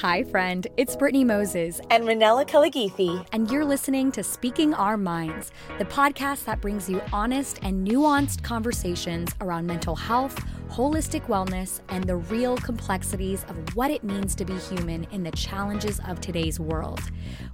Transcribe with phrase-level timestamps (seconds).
[0.00, 0.66] Hi, friend.
[0.78, 1.78] It's Brittney Moses.
[1.90, 3.22] And Ranela Kaligithi.
[3.32, 8.42] And you're listening to Speaking Our Minds, the podcast that brings you honest and nuanced
[8.42, 14.44] conversations around mental health, holistic wellness, and the real complexities of what it means to
[14.44, 17.00] be human in the challenges of today's world.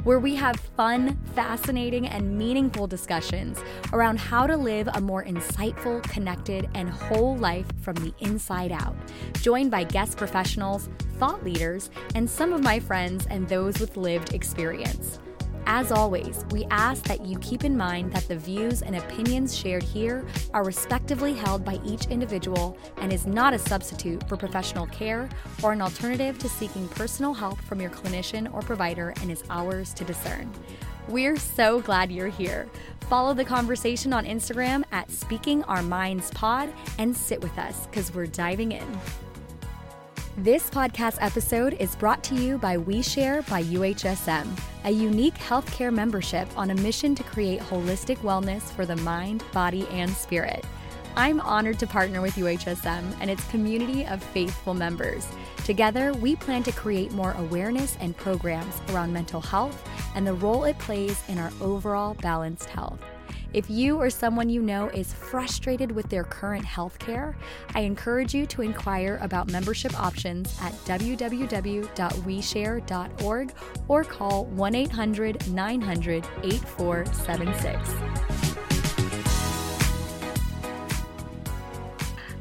[0.05, 3.59] Where we have fun, fascinating, and meaningful discussions
[3.93, 8.95] around how to live a more insightful, connected, and whole life from the inside out.
[9.41, 14.35] Joined by guest professionals, thought leaders, and some of my friends and those with lived
[14.35, 15.19] experience.
[15.69, 19.83] As always, we ask that you keep in mind that the views and opinions shared
[19.83, 20.25] here
[20.55, 25.29] are respectively held by each individual and is not a substitute for professional care
[25.65, 29.93] or an alternative to seeking personal help from your clinician or provider and is ours
[29.95, 30.53] to discern.
[31.09, 32.69] We're so glad you're here.
[33.09, 38.15] Follow the conversation on Instagram at Speaking Our Minds Pod and sit with us because
[38.15, 38.87] we're diving in.
[40.41, 44.47] This podcast episode is brought to you by WeShare by UHSM,
[44.85, 49.89] a unique healthcare membership on a mission to create holistic wellness for the mind, body,
[49.89, 50.63] and spirit.
[51.17, 55.27] I'm honored to partner with UHSM and its community of faithful members.
[55.65, 60.65] Together, we plan to create more awareness and programs around mental health and the role
[60.65, 63.03] it plays in our overall balanced health.
[63.53, 67.37] If you or someone you know is frustrated with their current health care,
[67.75, 73.53] I encourage you to inquire about membership options at www.weshare.org
[73.89, 77.91] or call 1 800 900 8476.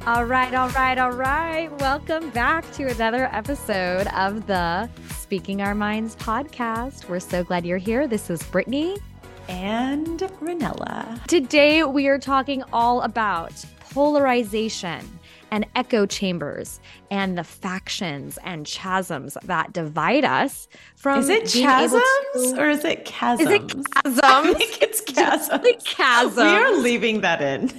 [0.08, 1.72] All right, all right, all right.
[1.80, 7.10] Welcome back to another episode of the Speaking Our Minds podcast.
[7.10, 8.08] We're so glad you're here.
[8.08, 9.00] This is Brittney
[9.48, 11.24] and Ranela.
[11.28, 13.54] Today, we are talking all about
[13.92, 15.20] polarization
[15.52, 16.80] and echo chambers
[17.12, 22.56] and the factions and chasms that divide us from is it chasms to...
[22.60, 23.48] or is it chasms?
[23.48, 24.20] Is it chasms?
[24.24, 25.62] I think it's chasms.
[25.62, 26.46] The chasm.
[26.46, 27.72] We are leaving that in.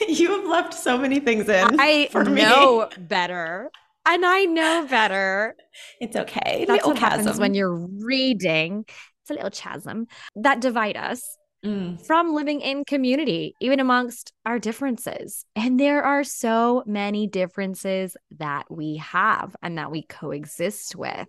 [0.08, 1.80] you have left so many things in.
[1.80, 3.70] I for know better.
[4.06, 5.54] And I know better.
[6.00, 6.64] It's okay.
[6.66, 8.86] That's what happens when you're reading
[9.30, 12.04] a little chasm that divide us mm.
[12.04, 15.44] from living in community, even amongst our differences.
[15.56, 21.26] And there are so many differences that we have and that we coexist with.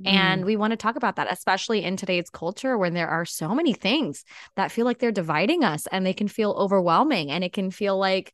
[0.00, 0.06] Mm.
[0.06, 3.54] And we want to talk about that, especially in today's culture when there are so
[3.54, 4.24] many things
[4.56, 7.30] that feel like they're dividing us and they can feel overwhelming.
[7.30, 8.32] And it can feel like,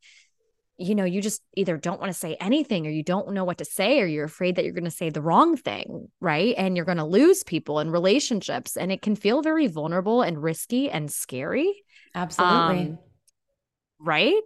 [0.78, 3.58] you know, you just either don't want to say anything or you don't know what
[3.58, 6.54] to say or you're afraid that you're going to say the wrong thing, right?
[6.56, 8.76] And you're going to lose people and relationships.
[8.76, 11.84] And it can feel very vulnerable and risky and scary.
[12.14, 12.80] Absolutely.
[12.80, 12.98] Um,
[14.00, 14.40] right?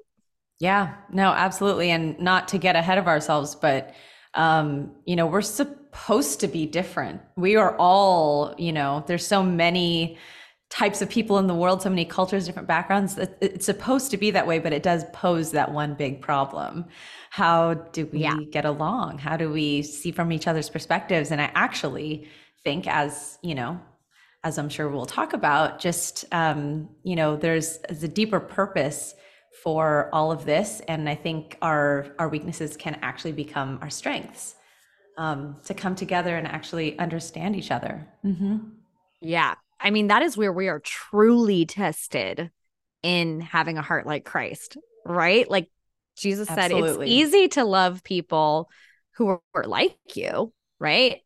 [0.59, 1.91] Yeah, no, absolutely.
[1.91, 3.95] And not to get ahead of ourselves, but,
[4.35, 7.21] um, you know, we're supposed to be different.
[7.37, 10.19] We are all, you know, there's so many
[10.69, 13.19] types of people in the world, so many cultures, different backgrounds.
[13.41, 16.87] It's supposed to be that way, but it does pose that one big problem.
[17.31, 18.39] How do we yeah.
[18.51, 19.19] get along?
[19.19, 21.31] How do we see from each other's perspectives?
[21.31, 22.29] And I actually
[22.65, 23.81] think, as you know,
[24.43, 29.15] as I'm sure we'll talk about, just um, you know, there's, there's a deeper purpose
[29.63, 34.55] for all of this, and I think our our weaknesses can actually become our strengths.
[35.19, 38.07] Um, to come together and actually understand each other.
[38.23, 38.59] Mm-hmm.
[39.23, 42.51] Yeah, I mean, that is where we are truly tested
[43.03, 45.49] in having a heart like Christ, right?
[45.51, 45.71] Like
[46.17, 46.89] Jesus Absolutely.
[46.89, 48.71] said, it's easy to love people
[49.13, 51.21] who are like you, right?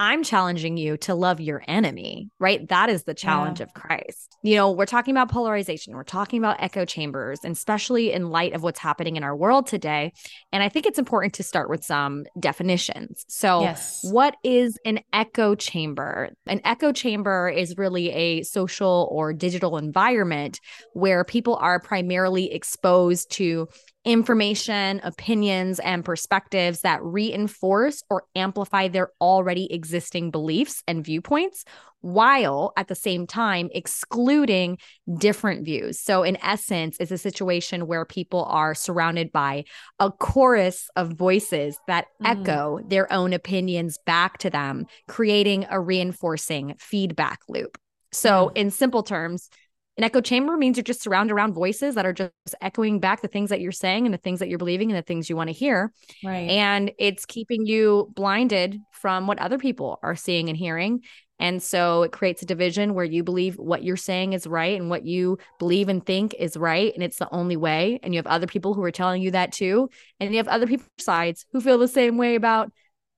[0.00, 2.66] I'm challenging you to love your enemy, right?
[2.70, 3.66] That is the challenge yeah.
[3.66, 4.34] of Christ.
[4.42, 8.54] You know, we're talking about polarization, we're talking about echo chambers, and especially in light
[8.54, 10.14] of what's happening in our world today.
[10.52, 13.26] And I think it's important to start with some definitions.
[13.28, 14.00] So, yes.
[14.02, 16.30] what is an echo chamber?
[16.46, 20.60] An echo chamber is really a social or digital environment
[20.94, 23.68] where people are primarily exposed to
[24.04, 31.64] information, opinions, and perspectives that reinforce or amplify their already existing beliefs and viewpoints,
[32.00, 34.78] while at the same time excluding
[35.18, 36.00] different views.
[36.00, 39.64] So, in essence, it's a situation where people are surrounded by
[39.98, 42.30] a chorus of voices that mm.
[42.30, 47.76] echo their own opinions back to them, creating a reinforcing feedback loop.
[48.12, 48.52] So, mm.
[48.56, 49.50] in simple terms,
[49.96, 53.28] an echo chamber means you're just surrounded around voices that are just echoing back the
[53.28, 55.48] things that you're saying and the things that you're believing and the things you want
[55.48, 55.92] to hear.
[56.24, 56.48] Right.
[56.48, 61.02] And it's keeping you blinded from what other people are seeing and hearing.
[61.38, 64.90] And so it creates a division where you believe what you're saying is right and
[64.90, 66.92] what you believe and think is right.
[66.94, 67.98] And it's the only way.
[68.02, 69.88] And you have other people who are telling you that too.
[70.20, 72.70] And you have other people's sides who feel the same way about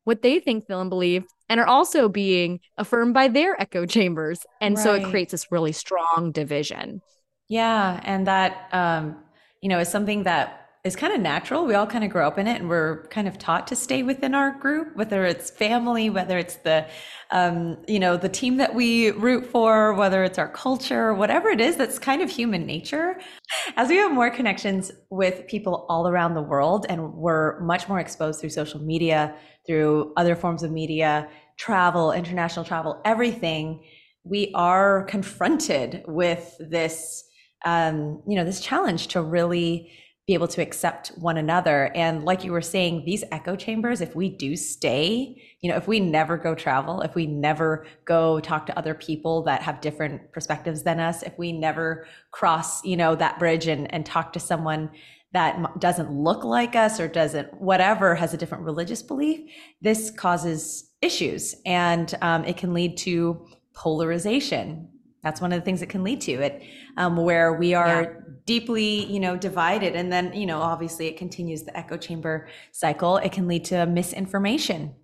[0.04, 4.40] what they think, feel, and believe, and are also being affirmed by their echo chambers.
[4.60, 4.82] And right.
[4.82, 7.02] so it creates this really strong division.
[7.48, 8.00] Yeah.
[8.04, 9.16] And that, um,
[9.60, 11.64] you know, is something that is kind of natural.
[11.64, 14.02] We all kind of grow up in it and we're kind of taught to stay
[14.02, 16.88] within our group, whether it's family, whether it's the,
[17.30, 21.60] um, you know, the team that we root for, whether it's our culture, whatever it
[21.60, 23.20] is, that's kind of human nature.
[23.76, 28.00] As we have more connections with people all around the world and we're much more
[28.00, 29.36] exposed through social media,
[29.66, 33.84] through other forms of media, travel, international travel, everything,
[34.24, 37.24] we are confronted with this,
[37.64, 39.90] um, you know, this challenge to really
[40.26, 41.90] be able to accept one another.
[41.96, 45.88] And like you were saying, these echo chambers, if we do stay, you know, if
[45.88, 50.32] we never go travel, if we never go talk to other people that have different
[50.32, 54.40] perspectives than us, if we never cross, you know, that bridge and, and talk to
[54.40, 54.90] someone
[55.32, 59.50] that doesn't look like us or doesn't whatever has a different religious belief,
[59.80, 64.88] this causes issues and um, it can lead to polarization.
[65.22, 66.62] That's one of the things it can lead to it,
[66.96, 71.16] um, where we are yeah deeply you know divided and then you know obviously it
[71.16, 74.94] continues the echo chamber cycle it can lead to misinformation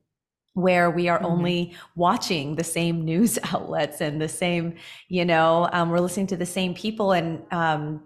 [0.54, 1.26] where we are mm-hmm.
[1.26, 4.74] only watching the same news outlets and the same
[5.08, 8.04] you know um, we're listening to the same people and um,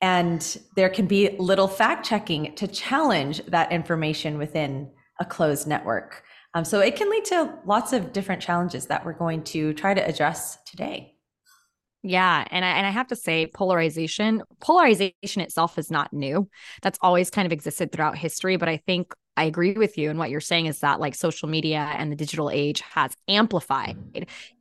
[0.00, 6.22] and there can be little fact checking to challenge that information within a closed network.
[6.54, 9.94] Um, so it can lead to lots of different challenges that we're going to try
[9.94, 11.14] to address today.
[12.02, 16.48] Yeah, and I and I have to say polarization polarization itself is not new.
[16.80, 20.08] That's always kind of existed throughout history, but I think I agree with you.
[20.08, 23.98] And what you're saying is that like social media and the digital age has amplified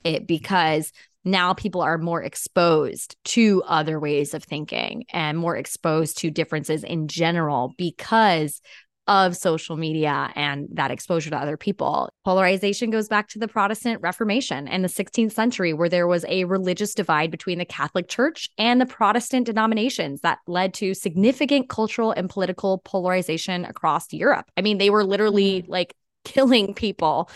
[0.04, 0.92] it because
[1.26, 6.84] now people are more exposed to other ways of thinking and more exposed to differences
[6.84, 8.62] in general because
[9.10, 12.10] of social media and that exposure to other people.
[12.24, 16.44] Polarization goes back to the Protestant Reformation and the 16th century, where there was a
[16.44, 22.12] religious divide between the Catholic Church and the Protestant denominations that led to significant cultural
[22.12, 24.46] and political polarization across Europe.
[24.56, 25.72] I mean, they were literally mm-hmm.
[25.72, 27.32] like killing people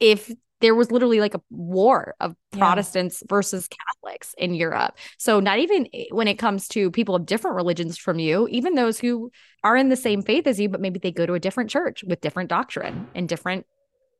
[0.00, 3.26] if there was literally like a war of Protestants yeah.
[3.28, 4.96] versus Catholics in Europe.
[5.18, 8.74] So not even eh, when it comes to people of different religions from you, even
[8.74, 9.30] those who
[9.64, 12.04] are in the same faith as you, but maybe they go to a different church
[12.04, 13.66] with different doctrine and different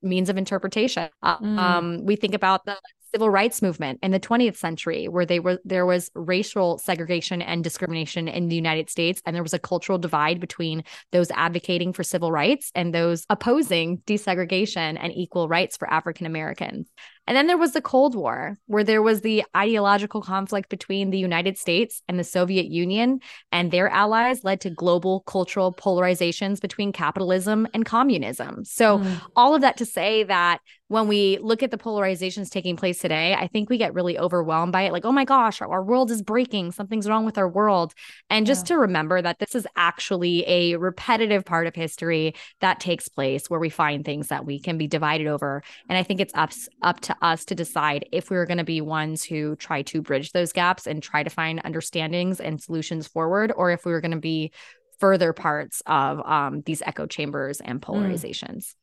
[0.02, 1.10] means of interpretation.
[1.22, 1.58] Uh, mm.
[1.58, 2.76] Um, we think about the
[3.12, 7.64] civil rights movement in the 20th century where they were there was racial segregation and
[7.64, 12.02] discrimination in the United States and there was a cultural divide between those advocating for
[12.02, 16.88] civil rights and those opposing desegregation and equal rights for African Americans.
[17.26, 21.18] And then there was the Cold War, where there was the ideological conflict between the
[21.18, 23.20] United States and the Soviet Union,
[23.52, 28.64] and their allies led to global cultural polarizations between capitalism and communism.
[28.64, 29.20] So, mm.
[29.36, 33.32] all of that to say that when we look at the polarizations taking place today,
[33.34, 34.92] I think we get really overwhelmed by it.
[34.92, 36.72] Like, oh my gosh, our world is breaking.
[36.72, 37.94] Something's wrong with our world.
[38.28, 38.74] And just yeah.
[38.74, 43.60] to remember that this is actually a repetitive part of history that takes place where
[43.60, 45.62] we find things that we can be divided over.
[45.88, 46.50] And I think it's up,
[46.82, 50.32] up to us to decide if we're going to be ones who try to bridge
[50.32, 54.10] those gaps and try to find understandings and solutions forward, or if we were going
[54.10, 54.52] to be
[54.98, 57.84] further parts of um, these echo chambers and mm.
[57.84, 58.56] polarizations.
[58.56, 58.74] Mm.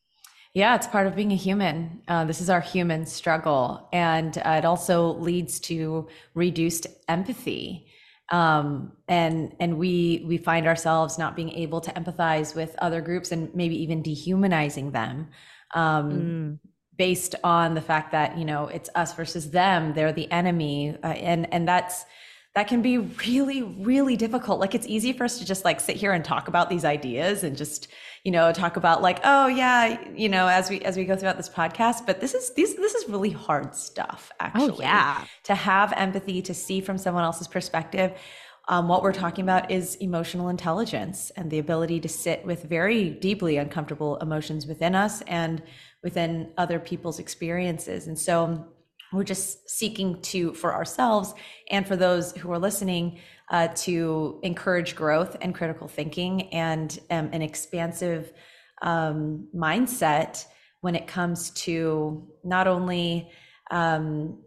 [0.54, 2.02] Yeah, it's part of being a human.
[2.08, 3.88] Uh, this is our human struggle.
[3.94, 7.88] And uh, it also leads to reduced empathy.
[8.30, 13.32] Um, and and we we find ourselves not being able to empathize with other groups
[13.32, 15.30] and maybe even dehumanizing them
[15.74, 16.60] um, mm.
[16.98, 21.08] Based on the fact that you know it's us versus them they're the enemy uh,
[21.08, 22.06] and and that's
[22.58, 24.60] that can be really really difficult.
[24.60, 27.44] Like it's easy for us to just like sit here and talk about these ideas
[27.44, 27.88] and just
[28.24, 31.38] you know talk about like oh yeah you know as we as we go throughout
[31.38, 34.72] this podcast but this is these this is really hard stuff oh, actually.
[34.72, 35.24] oh, yeah.
[35.44, 38.12] To have empathy to see from someone else's perspective
[38.70, 43.12] um, what we're talking about is emotional intelligence and the ability to sit with very
[43.12, 45.62] deeply uncomfortable emotions within us and
[46.04, 48.68] within other people's experiences and so
[49.14, 51.34] we're just seeking to for ourselves
[51.70, 57.30] and for those who are listening uh, to encourage growth and critical thinking and um,
[57.32, 58.34] an expansive
[58.82, 60.46] um, mindset
[60.82, 63.30] when it comes to not only
[63.72, 64.38] um,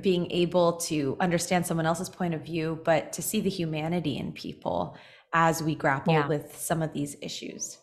[0.00, 4.32] being able to understand someone else's point of view but to see the humanity in
[4.32, 4.96] people
[5.32, 6.26] as we grapple yeah.
[6.26, 7.78] with some of these issues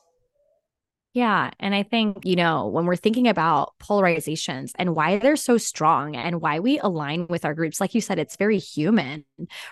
[1.13, 1.51] Yeah.
[1.60, 6.15] And I think, you know, when we're thinking about polarizations and why they're so strong
[6.15, 9.25] and why we align with our groups, like you said, it's very human,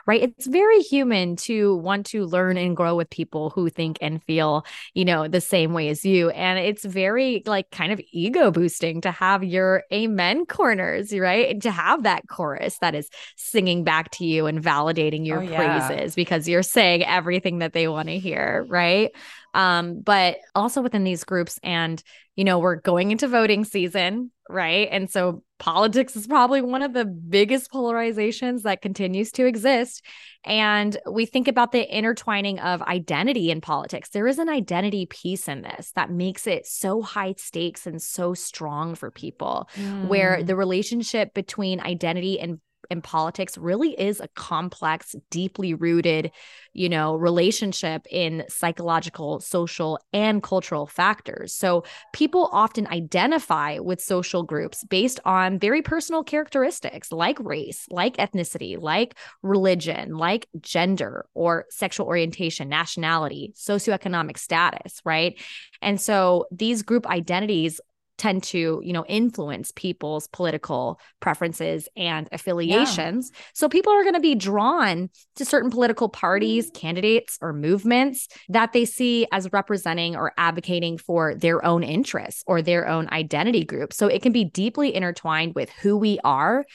[0.06, 0.22] right?
[0.22, 4.66] It's very human to want to learn and grow with people who think and feel,
[4.94, 6.30] you know, the same way as you.
[6.32, 11.52] And it's very, like, kind of ego boosting to have your amen corners, right?
[11.52, 15.44] And to have that chorus that is singing back to you and validating your oh,
[15.44, 15.88] yeah.
[15.88, 19.12] praises because you're saying everything that they want to hear, right?
[19.54, 22.02] Um, but also within these groups, and
[22.36, 24.88] you know, we're going into voting season, right?
[24.92, 30.06] And so politics is probably one of the biggest polarizations that continues to exist.
[30.46, 34.10] And we think about the intertwining of identity in politics.
[34.10, 38.34] There is an identity piece in this that makes it so high stakes and so
[38.34, 40.08] strong for people, mm.
[40.08, 46.32] where the relationship between identity and in politics really is a complex, deeply rooted,
[46.74, 51.54] you know, relationship in psychological, social, and cultural factors.
[51.54, 58.18] So people often identify with social groups based on very personal characteristics like race, like
[58.18, 65.40] ethnicity, like religion, like gender or sexual orientation, nationality, socioeconomic status, right?
[65.82, 67.80] And so these group identities
[68.20, 73.42] tend to you know influence people's political preferences and affiliations yeah.
[73.54, 76.80] so people are going to be drawn to certain political parties mm-hmm.
[76.80, 82.62] candidates or movements that they see as representing or advocating for their own interests or
[82.62, 86.66] their own identity group so it can be deeply intertwined with who we are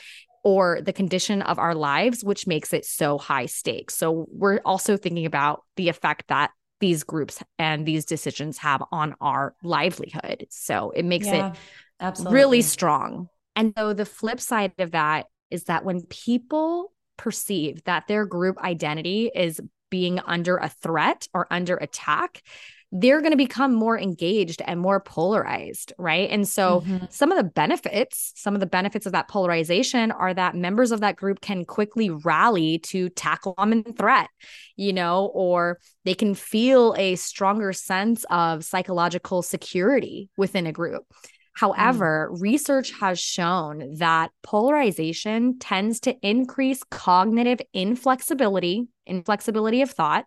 [0.42, 3.96] or the condition of our lives, which makes it so high stakes.
[3.96, 6.50] So, we're also thinking about the effect that
[6.84, 10.46] these groups and these decisions have on our livelihood.
[10.50, 11.56] So it makes yeah, it
[11.98, 12.34] absolutely.
[12.34, 13.30] really strong.
[13.56, 18.58] And so the flip side of that is that when people perceive that their group
[18.58, 22.42] identity is being under a threat or under attack,
[22.96, 26.30] they're going to become more engaged and more polarized, right?
[26.30, 27.06] And so mm-hmm.
[27.10, 31.00] some of the benefits, some of the benefits of that polarization are that members of
[31.00, 34.30] that group can quickly rally to tackle common threat,
[34.76, 41.02] you know, or they can feel a stronger sense of psychological security within a group.
[41.54, 42.40] However, mm.
[42.40, 50.26] research has shown that polarization tends to increase cognitive inflexibility, inflexibility of thought,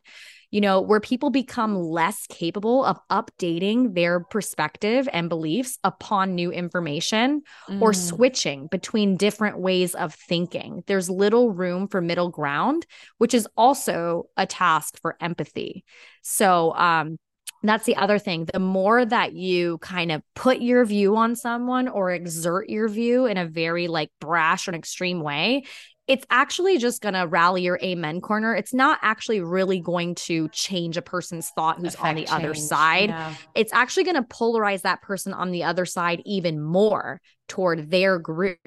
[0.51, 6.51] you know, where people become less capable of updating their perspective and beliefs upon new
[6.51, 7.81] information mm.
[7.81, 10.83] or switching between different ways of thinking.
[10.87, 12.85] There's little room for middle ground,
[13.17, 15.83] which is also a task for empathy.
[16.21, 17.17] So, um,
[17.63, 18.45] that's the other thing.
[18.51, 23.25] The more that you kind of put your view on someone or exert your view
[23.25, 25.63] in a very like brash or extreme way,
[26.07, 28.55] it's actually just going to rally your amen corner.
[28.55, 32.31] It's not actually really going to change a person's thought who's Effect on the change.
[32.31, 33.09] other side.
[33.09, 33.33] Yeah.
[33.55, 38.19] It's actually going to polarize that person on the other side even more toward their
[38.19, 38.57] group.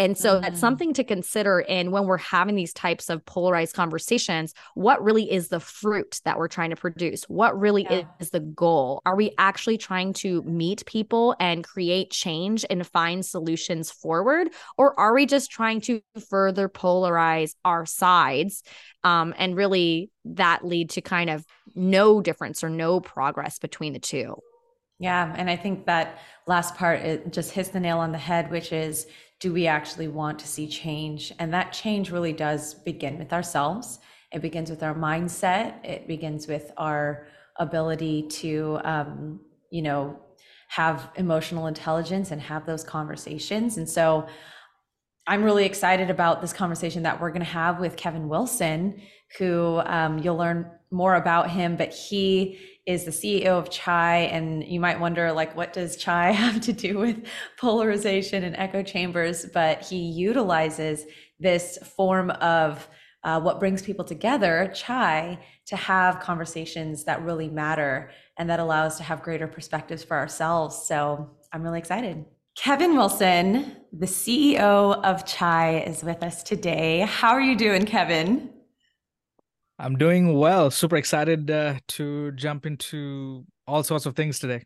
[0.00, 0.40] And so mm.
[0.40, 4.54] that's something to consider in when we're having these types of polarized conversations.
[4.74, 7.24] What really is the fruit that we're trying to produce?
[7.24, 8.04] What really yeah.
[8.18, 9.02] is the goal?
[9.04, 14.48] Are we actually trying to meet people and create change and find solutions forward?
[14.78, 18.62] Or are we just trying to further polarize our sides
[19.04, 23.98] um, and really that lead to kind of no difference or no progress between the
[23.98, 24.36] two?
[24.98, 25.34] Yeah.
[25.36, 28.72] And I think that last part, it just hits the nail on the head, which
[28.72, 29.06] is
[29.40, 31.32] do we actually want to see change?
[31.38, 33.98] And that change really does begin with ourselves.
[34.32, 35.84] It begins with our mindset.
[35.84, 40.20] It begins with our ability to, um, you know,
[40.68, 43.76] have emotional intelligence and have those conversations.
[43.76, 44.26] And so
[45.26, 49.00] I'm really excited about this conversation that we're going to have with Kevin Wilson,
[49.38, 54.28] who um, you'll learn more about him, but he is the CEO of Chai.
[54.32, 57.24] And you might wonder, like, what does Chai have to do with
[57.58, 59.46] polarization and echo chambers?
[59.52, 61.04] But he utilizes
[61.38, 62.88] this form of
[63.22, 68.86] uh, what brings people together, Chai, to have conversations that really matter and that allow
[68.86, 70.86] us to have greater perspectives for ourselves.
[70.86, 72.24] So I'm really excited.
[72.56, 77.00] Kevin Wilson, the CEO of Chai, is with us today.
[77.00, 78.50] How are you doing, Kevin?
[79.80, 80.70] I'm doing well.
[80.70, 84.64] Super excited uh, to jump into all sorts of things today.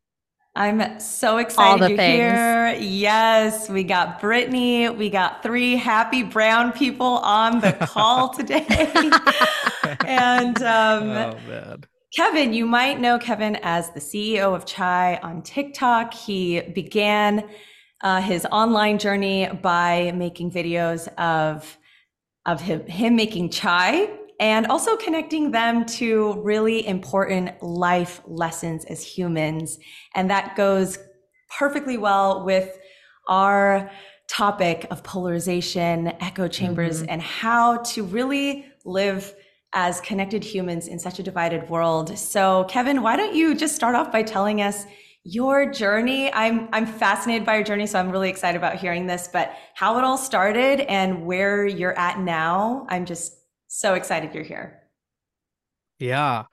[0.56, 2.76] I'm so excited to here.
[2.80, 4.96] Yes, we got Brittney.
[4.96, 8.66] We got three happy brown people on the call today.
[10.04, 11.76] and um, oh,
[12.16, 16.12] Kevin, you might know Kevin as the CEO of Chai on TikTok.
[16.12, 17.48] He began
[18.00, 21.78] uh, his online journey by making videos of
[22.46, 24.08] of him, him making chai
[24.40, 29.78] and also connecting them to really important life lessons as humans.
[30.14, 30.98] And that goes
[31.58, 32.76] perfectly well with
[33.28, 33.90] our
[34.28, 37.10] topic of polarization, echo chambers, mm-hmm.
[37.10, 39.34] and how to really live
[39.72, 42.16] as connected humans in such a divided world.
[42.18, 44.86] So, Kevin, why don't you just start off by telling us
[45.24, 46.32] your journey?
[46.32, 49.98] I'm I'm fascinated by your journey, so I'm really excited about hearing this, but how
[49.98, 52.86] it all started and where you're at now.
[52.88, 53.36] I'm just
[53.74, 54.82] so excited you're here.
[55.98, 56.44] Yeah.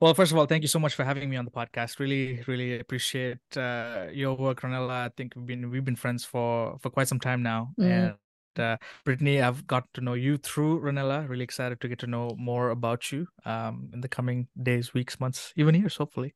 [0.00, 1.98] Well, first of all, thank you so much for having me on the podcast.
[1.98, 4.90] Really, really appreciate uh, your work, Ranela.
[4.90, 7.84] I think we've been we've been friends for for quite some time now, mm.
[7.84, 8.14] and
[8.58, 11.28] uh, Brittney, I've got to know you through Ranela.
[11.28, 15.20] Really excited to get to know more about you um, in the coming days, weeks,
[15.20, 16.34] months, even years, hopefully.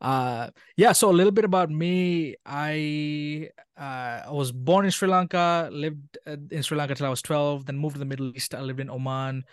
[0.00, 0.90] Uh, yeah.
[0.90, 2.34] So a little bit about me.
[2.44, 3.48] I
[3.78, 7.22] uh, I was born in Sri Lanka, lived uh, in Sri Lanka till I was
[7.22, 8.56] twelve, then moved to the Middle East.
[8.56, 9.44] I lived in Oman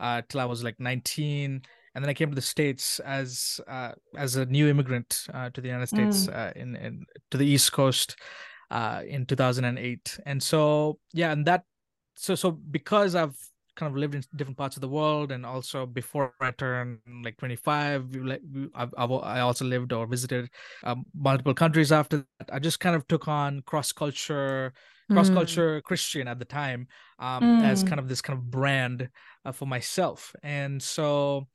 [0.00, 1.62] uh, till I was like nineteen
[1.94, 5.60] and then I came to the states as uh, as a new immigrant uh, to
[5.60, 6.36] the United States mm.
[6.36, 8.16] uh, in, in to the East Coast
[8.70, 10.20] uh, in 2008.
[10.24, 11.64] And so yeah, and that
[12.14, 13.36] so so because I've
[13.74, 17.36] kind of lived in different parts of the world and also before i turned like
[17.36, 18.10] 25
[18.74, 20.50] I've, I've, i also lived or visited
[20.82, 24.72] um, multiple countries after that i just kind of took on cross culture
[25.10, 25.82] cross culture mm.
[25.84, 26.86] christian at the time
[27.18, 27.64] um, mm.
[27.64, 29.08] as kind of this kind of brand
[29.44, 30.34] uh, for myself.
[30.42, 31.48] And so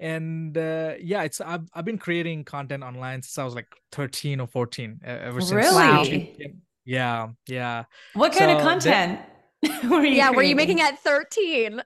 [0.00, 4.40] and uh, yeah it's I've, I've been creating content online since i was like 13
[4.40, 6.52] or 14 ever since really?
[6.84, 7.84] Yeah yeah.
[8.14, 9.20] What kind so of content
[9.62, 9.70] were
[10.04, 10.36] yeah creating?
[10.36, 11.80] were you making at 13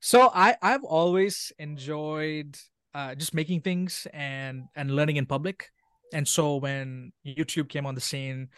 [0.00, 2.56] so i i've always enjoyed
[2.94, 5.70] uh, just making things and and learning in public.
[6.14, 8.50] And so when youtube came on the scene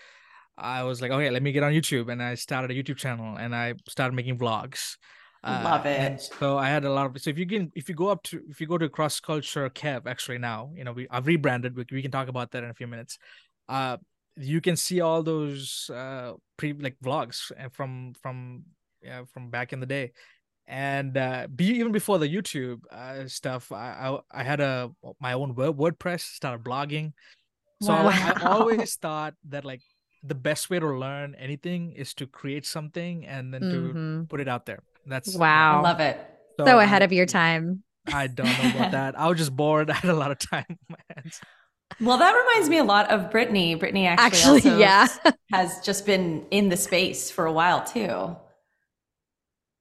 [0.56, 3.36] i was like okay let me get on youtube and i started a youtube channel
[3.36, 4.96] and i started making vlogs
[5.46, 6.22] Love uh, it.
[6.22, 8.40] So I had a lot of so if you can if you go up to
[8.48, 11.84] if you go to cross culture Kev actually now you know we I've rebranded we,
[11.92, 13.18] we can talk about that in a few minutes.
[13.68, 13.98] Uh,
[14.36, 18.64] you can see all those uh pre like vlogs uh, from from
[19.02, 20.12] yeah from back in the day
[20.66, 25.34] and uh be, even before the youtube uh, stuff I, I, I had a my
[25.34, 27.12] own wordpress started blogging
[27.82, 28.08] so wow.
[28.08, 29.82] I, I, always thought that like
[30.26, 34.20] the best way to learn anything is to create something and then mm-hmm.
[34.20, 35.78] to put it out there that's wow.
[35.78, 36.18] I love it.
[36.58, 37.82] So, so ahead of your time.
[38.06, 39.18] I don't know about that.
[39.18, 39.90] I was just bored.
[39.90, 41.40] I had a lot of time on my hands.
[42.00, 43.78] Well, that reminds me a lot of Brittney.
[43.78, 45.06] Brittney actually, actually yeah.
[45.52, 48.36] has just been in the space for a while too.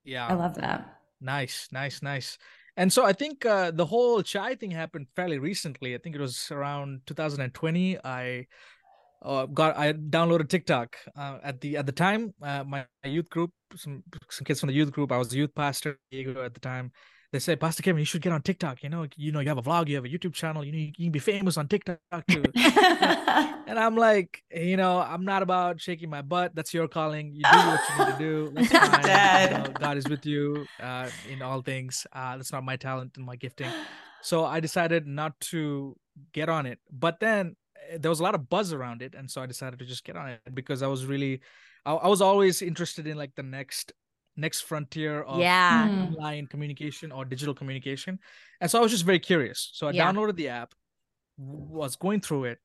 [0.03, 0.27] Yeah.
[0.27, 0.99] I love that.
[1.21, 2.37] Nice, nice, nice.
[2.75, 5.95] And so I think uh, the whole chai thing happened fairly recently.
[5.95, 7.99] I think it was around 2020.
[8.03, 8.47] I
[9.23, 12.33] uh, got I downloaded TikTok uh, at the at the time.
[12.41, 15.11] Uh, my youth group, some some kids from the youth group.
[15.11, 16.91] I was a youth pastor Diego at the time.
[17.31, 18.83] They said, Pastor Kevin, you should get on TikTok.
[18.83, 20.63] You know, you know, you have a vlog, you have a YouTube channel.
[20.63, 21.97] You know, you, you can be famous on TikTok
[22.29, 22.43] too.
[22.55, 26.53] and I'm like, you know, I'm not about shaking my butt.
[26.53, 27.33] That's your calling.
[27.33, 28.51] You do what you need to do.
[28.53, 29.51] That's fine.
[29.51, 32.05] You know, God is with you uh, in all things.
[32.13, 33.71] Uh, that's not my talent and my gifting.
[34.21, 35.95] So I decided not to
[36.33, 36.77] get on it.
[36.91, 37.55] But then
[37.97, 40.15] there was a lot of buzz around it and so i decided to just get
[40.15, 41.41] on it because i was really
[41.85, 43.93] i, I was always interested in like the next
[44.35, 45.87] next frontier of yeah.
[45.87, 46.15] Hmm.
[46.15, 48.19] online communication or digital communication
[48.61, 50.11] and so i was just very curious so i yeah.
[50.11, 50.73] downloaded the app
[51.37, 52.59] was going through it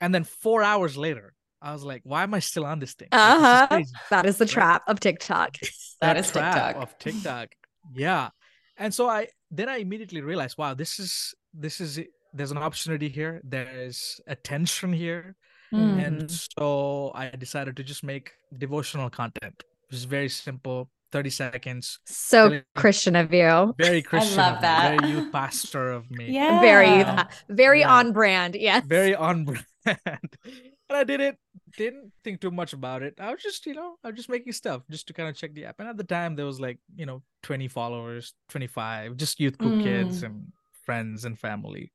[0.00, 3.08] and then four hours later I was like, why am I still on this thing?
[3.10, 3.82] Uh huh.
[4.10, 4.52] that is the right?
[4.52, 5.56] trap of TikTok.
[6.00, 6.76] that is TikTok.
[6.76, 7.48] Of TikTok.
[7.94, 8.28] Yeah.
[8.76, 12.00] And so I then I immediately realized, wow, this is this is
[12.32, 15.36] there's an opportunity here there's attention here.
[15.72, 16.06] Mm.
[16.06, 21.98] and so i decided to just make devotional content which is very simple 30 seconds.
[22.06, 23.74] So very, christian of you.
[23.78, 25.00] Very christian i love that.
[25.00, 26.30] very youth pastor of me.
[26.38, 26.60] Yeah.
[26.60, 27.04] very
[27.48, 27.94] very yeah.
[27.94, 28.84] on brand yes.
[28.86, 29.58] Very on brand.
[30.90, 31.36] And i did it
[31.76, 33.14] didn't think too much about it.
[33.20, 35.54] I was just you know i was just making stuff just to kind of check
[35.54, 35.80] the app.
[35.80, 39.80] And at the time there was like you know 20 followers 25 just youth group
[39.80, 39.82] mm.
[39.82, 40.52] kids and
[40.84, 41.92] friends and family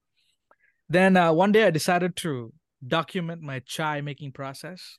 [0.90, 2.54] then uh, one day I decided to
[2.86, 4.98] document my chai making process.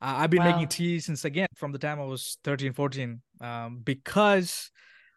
[0.00, 0.52] Uh, I've been wow.
[0.52, 4.70] making tea since again from the time I was 13, 14, um, because,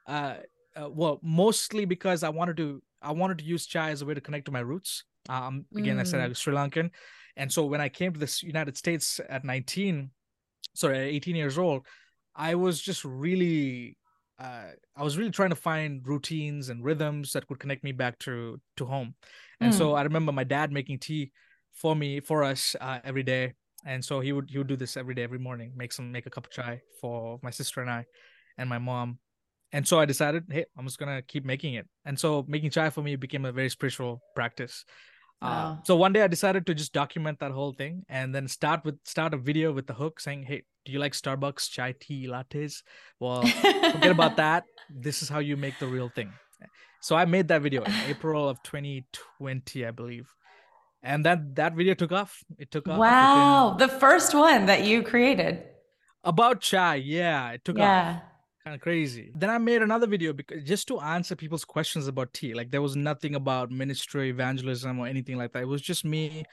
[0.08, 0.36] uh,
[0.76, 4.14] uh, well, mostly because I wanted to I wanted to use chai as a way
[4.14, 5.04] to connect to my roots.
[5.30, 6.02] Um, again, mm.
[6.02, 6.30] I said I mm.
[6.30, 6.92] was Sri Lankan,
[7.36, 10.12] and so when I came to the United States at 19,
[10.76, 11.86] sorry, 18 years old,
[12.36, 13.98] I was just really
[14.40, 18.18] uh, I was really trying to find routines and rhythms that could connect me back
[18.20, 19.16] to to home.
[19.60, 19.78] And mm.
[19.78, 21.32] so I remember my dad making tea
[21.74, 23.54] for me for us uh, every day.
[23.86, 26.26] And so he would he would do this every day, every morning, make some make
[26.26, 28.06] a cup of chai for my sister and I,
[28.58, 29.20] and my mom.
[29.72, 31.88] and so I decided, hey, I'm just gonna keep making it.
[32.06, 34.86] And so making chai for me became a very spiritual practice.
[35.42, 35.46] Uh.
[35.46, 38.84] Uh, so one day I decided to just document that whole thing and then start
[38.84, 42.28] with start a video with the hook saying, "Hey, do you like Starbucks chai tea
[42.28, 42.84] lattes?
[43.20, 44.66] Well, forget about that.
[44.90, 46.32] This is how you make the real thing."
[47.02, 50.34] So I made that video in April of 2020, I believe,
[51.02, 52.44] and that that video took off.
[52.58, 53.00] It took off.
[53.00, 53.88] Wow, within...
[53.88, 55.64] the first one that you created
[56.24, 56.96] about chai.
[56.96, 58.20] Yeah, it took yeah.
[58.20, 58.22] off
[58.70, 59.32] kind of crazy.
[59.36, 62.54] Then I made another video because just to answer people's questions about tea.
[62.54, 65.64] Like there was nothing about ministry, evangelism, or anything like that.
[65.64, 66.46] It was just me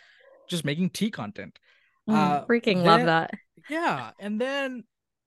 [0.49, 1.59] just making tea content.
[2.09, 3.31] Mm, uh, freaking then, love that.
[3.69, 4.13] Yeah.
[4.19, 4.85] And then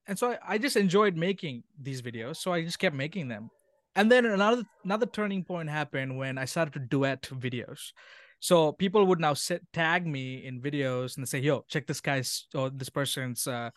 [0.08, 2.38] and so I, I just enjoyed making these videos.
[2.38, 3.52] So I just kept making them.
[3.96, 7.92] And then another another turning point happened when I started to duet videos.
[8.40, 12.48] So people would now sit tag me in videos and say, "Yo, check this guy's
[12.56, 13.70] or this person's uh,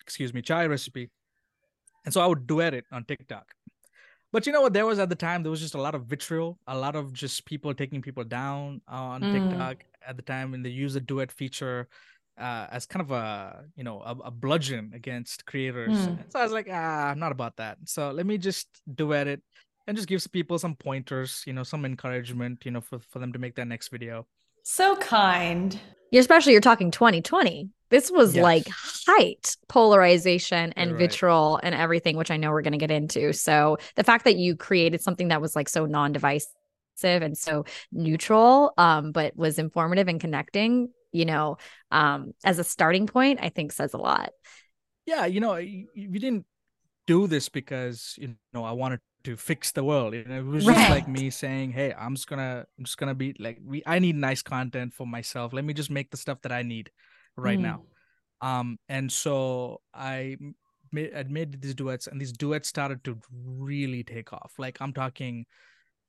[0.00, 1.10] excuse me chai recipe."
[2.04, 3.54] And so I would duet it on TikTok.
[4.32, 4.72] But you know what?
[4.72, 7.12] There was at the time, there was just a lot of vitriol, a lot of
[7.12, 9.32] just people taking people down on mm.
[9.32, 10.54] TikTok at the time.
[10.54, 11.88] And they use the duet feature
[12.38, 15.96] uh, as kind of a, you know, a, a bludgeon against creators.
[15.96, 16.30] Mm.
[16.30, 17.78] So I was like, ah, I'm not about that.
[17.86, 19.42] So let me just duet it
[19.86, 23.32] and just give people some pointers, you know, some encouragement, you know, for, for them
[23.32, 24.26] to make their next video.
[24.62, 25.80] So kind.
[26.12, 27.70] Especially you're talking 2020.
[27.90, 28.42] This was yes.
[28.42, 30.98] like height polarization and right.
[30.98, 33.32] vitriol and everything, which I know we're going to get into.
[33.32, 36.52] So the fact that you created something that was like so non-divisive
[37.04, 41.56] and so neutral, um, but was informative and connecting, you know,
[41.90, 44.30] um, as a starting point, I think says a lot.
[45.06, 46.44] Yeah, you know, we didn't
[47.06, 50.14] do this because you know I wanted to fix the world.
[50.14, 53.14] You know, it was just like me saying, "Hey, I'm just gonna, I'm just gonna
[53.14, 55.52] be like, we, I need nice content for myself.
[55.52, 56.90] Let me just make the stuff that I need."
[57.38, 57.62] Right mm.
[57.62, 57.82] now
[58.40, 60.36] um and so i
[60.92, 64.52] made, I made these duets and these duets started to really take off.
[64.58, 65.46] Like i'm talking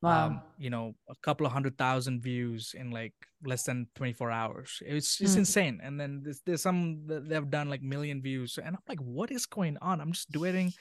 [0.01, 0.27] wow.
[0.27, 3.13] um you know a couple of hundred thousand views in like
[3.43, 4.81] less than 24 hours.
[4.85, 5.39] It's it's mm.
[5.39, 5.79] insane.
[5.83, 9.45] And then there's, there's some they've done like million views and i'm like what is
[9.45, 10.01] going on?
[10.01, 10.73] I'm just duetting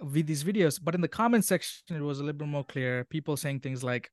[0.00, 0.80] with these videos.
[0.82, 3.82] But in the comment section it was a little bit more clear people saying things
[3.84, 4.10] like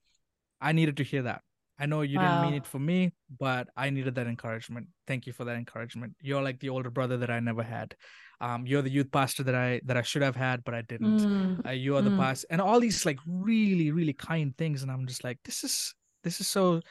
[0.62, 1.42] i needed to hear that
[1.80, 2.42] I know you wow.
[2.42, 4.88] didn't mean it for me, but I needed that encouragement.
[5.08, 6.14] Thank you for that encouragement.
[6.22, 7.96] You're like the older brother that I never had.
[8.42, 11.20] Um, you're the youth pastor that I that I should have had, but I didn't.
[11.20, 11.66] Mm.
[11.66, 12.18] Uh, you are the mm.
[12.18, 15.94] pastor, and all these like really really kind things, and I'm just like, this is
[16.24, 16.82] this is so,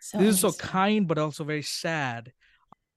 [0.00, 2.32] so this is so kind, but also very sad.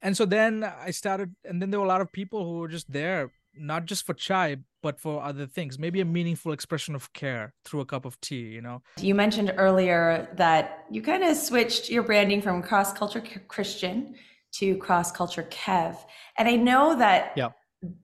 [0.01, 2.67] And so then I started, and then there were a lot of people who were
[2.67, 7.11] just there not just for chai but for other things maybe a meaningful expression of
[7.13, 8.81] care through a cup of tea you know?
[8.99, 14.15] You mentioned earlier that you kind of switched your branding from cross culture christian
[14.51, 15.97] to cross culture kev.
[16.37, 17.49] And i know that yeah.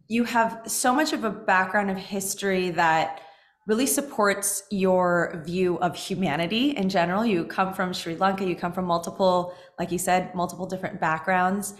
[0.07, 3.21] you have so much of a background of history that
[3.67, 7.25] really supports your view of humanity in general.
[7.25, 11.73] You come from sri lanka you come from multiple like you said multiple different backgrounds.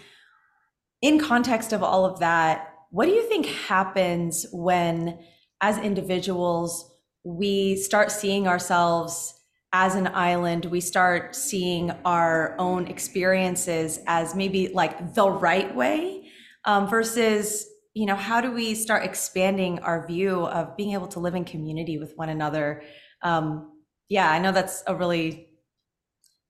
[1.02, 5.20] In context of all of that what do you think happens when,
[5.62, 6.92] as individuals,
[7.24, 9.34] we start seeing ourselves
[9.74, 10.66] as an island?
[10.66, 16.30] We start seeing our own experiences as maybe like the right way
[16.66, 21.20] um, versus, you know, how do we start expanding our view of being able to
[21.20, 22.84] live in community with one another?
[23.22, 23.72] Um,
[24.10, 25.50] yeah, I know that's a really,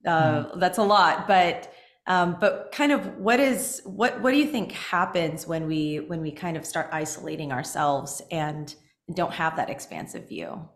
[0.06, 0.60] uh, mm.
[0.60, 1.72] that's a lot, but
[2.08, 6.22] um, but kind of what is what what do you think happens when we when
[6.22, 8.76] we kind of start isolating ourselves and
[9.14, 10.70] don't have that expansive view?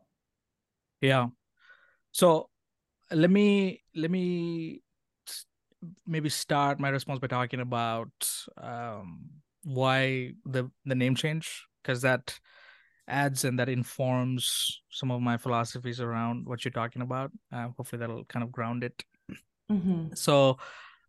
[1.02, 1.28] Yeah.
[2.12, 2.50] So
[3.12, 4.82] let me let me
[6.06, 8.12] maybe start my response by talking about
[8.58, 9.30] um,
[9.64, 12.40] why the the name change because that
[13.08, 17.32] adds and that informs some of my philosophies around what you're talking about.
[17.52, 19.04] Uh, hopefully, that'll kind of ground it.
[19.72, 20.14] Mm-hmm.
[20.14, 20.58] So,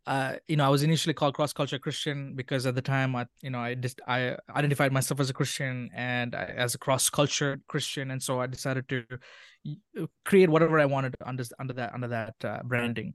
[0.07, 3.27] uh, you know, I was initially called cross culture Christian because at the time, I,
[3.41, 7.09] you know, I just I identified myself as a Christian and I, as a cross
[7.09, 9.05] culture Christian, and so I decided to
[10.25, 13.13] create whatever I wanted under under that under that uh, branding.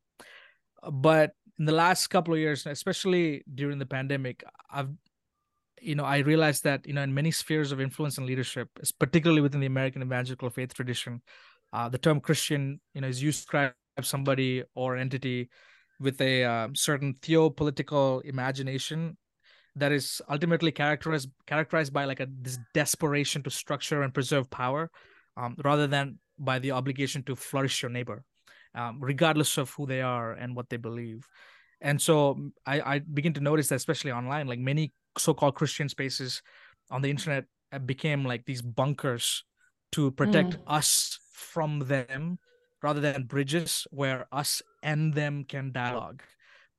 [0.88, 4.90] But in the last couple of years, especially during the pandemic, I've
[5.80, 8.68] you know I realized that you know in many spheres of influence and leadership,
[9.00, 11.20] particularly within the American evangelical faith tradition,
[11.72, 15.48] uh, the term Christian you know is used to describe somebody or entity
[16.00, 19.16] with a uh, certain theopolitical imagination
[19.76, 24.90] that is ultimately characterized characterized by like a this desperation to structure and preserve power
[25.36, 28.24] um, rather than by the obligation to flourish your neighbor
[28.74, 31.26] um, regardless of who they are and what they believe
[31.80, 36.42] and so I, I begin to notice that especially online like many so-called christian spaces
[36.90, 37.44] on the internet
[37.84, 39.44] became like these bunkers
[39.92, 40.62] to protect mm.
[40.66, 42.38] us from them
[42.82, 46.22] rather than bridges where us and them can dialogue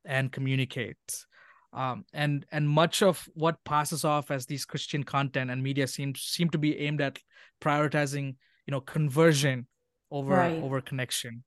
[0.05, 1.25] and communicate.
[1.73, 6.21] Um, and and much of what passes off as these christian content and media seems
[6.21, 7.19] seem to be aimed at
[7.61, 9.67] prioritizing you know conversion
[10.09, 10.63] over right.
[10.63, 11.43] over connection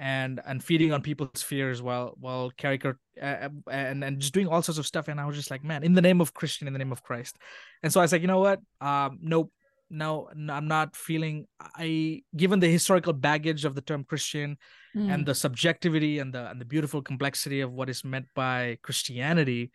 [0.00, 4.62] and and feeding on people's fears while while caricature uh, and and just doing all
[4.62, 5.08] sorts of stuff.
[5.08, 7.02] And i was just like man in the name of christian in the name of
[7.02, 7.36] christ.
[7.82, 8.60] And so i was like you know what?
[8.80, 9.52] Um nope
[9.90, 14.56] no, i'm not feeling i given the historical baggage of the term christian
[14.96, 15.12] mm.
[15.12, 19.70] and the subjectivity and the and the beautiful complexity of what is meant by christianity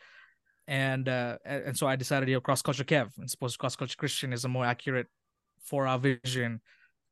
[0.67, 3.97] and uh and so i decided you know cross culture kev and suppose cross culture
[3.97, 5.08] christian is a more accurate
[5.63, 6.62] for our vision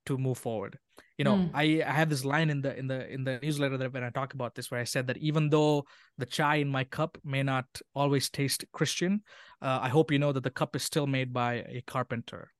[0.05, 0.77] to move forward
[1.17, 1.51] you know mm.
[1.53, 4.09] I, I have this line in the in the in the newsletter that when i
[4.09, 5.85] talk about this where i said that even though
[6.17, 9.21] the chai in my cup may not always taste christian
[9.61, 12.51] uh, i hope you know that the cup is still made by a carpenter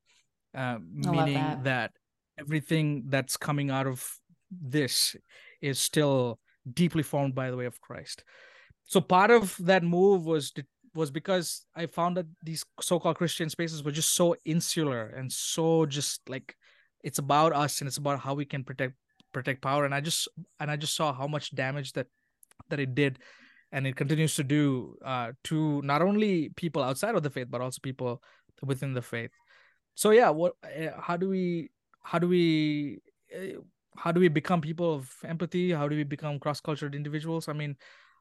[0.54, 1.64] uh, meaning that.
[1.64, 1.92] that
[2.38, 4.08] everything that's coming out of
[4.50, 5.16] this
[5.60, 6.38] is still
[6.72, 8.24] deeply formed by the way of christ.
[8.84, 10.52] So part of that move was
[10.94, 15.84] was because i found that these so-called christian spaces were just so insular and so
[15.86, 16.54] just like
[17.02, 18.94] it's about us and it's about how we can protect
[19.32, 19.84] protect power.
[19.84, 22.06] And i just and i just saw how much damage that
[22.70, 23.18] that it did.
[23.72, 27.60] And it continues to do uh, to not only people outside of the faith but
[27.60, 28.22] also people
[28.62, 29.32] within the faith
[29.94, 31.70] so yeah what eh, how do we
[32.02, 32.98] how do we
[33.32, 33.52] eh,
[33.96, 37.76] how do we become people of empathy how do we become cross-cultured individuals i mean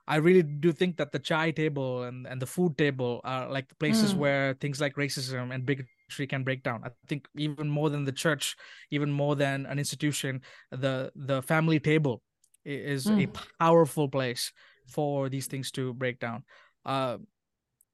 [0.07, 3.67] i really do think that the chai table and, and the food table are like
[3.69, 4.17] the places mm.
[4.17, 6.81] where things like racism and bigotry can break down.
[6.83, 8.55] I think even more than the church,
[8.91, 12.21] even more than an institution, the the family table
[12.65, 13.23] is mm.
[13.23, 14.51] a powerful place
[14.87, 16.43] for these things to break down.
[16.85, 17.17] Uh,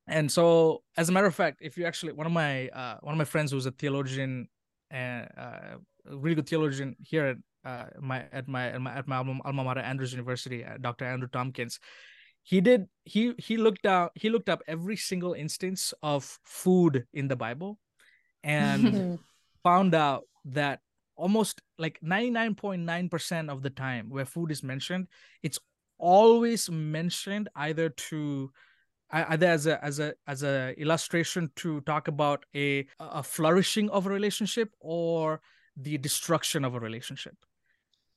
[0.09, 3.13] and so, as a matter of fact, if you actually one of my uh, one
[3.13, 4.47] of my friends who's a theologian
[4.89, 5.77] and uh,
[6.09, 9.63] a really good theologian here at uh, my at my at my, at my alma
[9.63, 11.05] mater Andrews University, uh, Dr.
[11.05, 11.79] Andrew Tompkins,
[12.43, 17.27] he did he he looked out he looked up every single instance of food in
[17.27, 17.77] the Bible
[18.43, 19.19] and
[19.63, 20.79] found out that
[21.15, 25.07] almost like 99.9% of the time where food is mentioned
[25.43, 25.59] it's
[25.97, 28.49] always mentioned either to
[29.11, 34.05] either as a as a as a illustration to talk about a a flourishing of
[34.05, 35.41] a relationship or
[35.75, 37.35] the destruction of a relationship.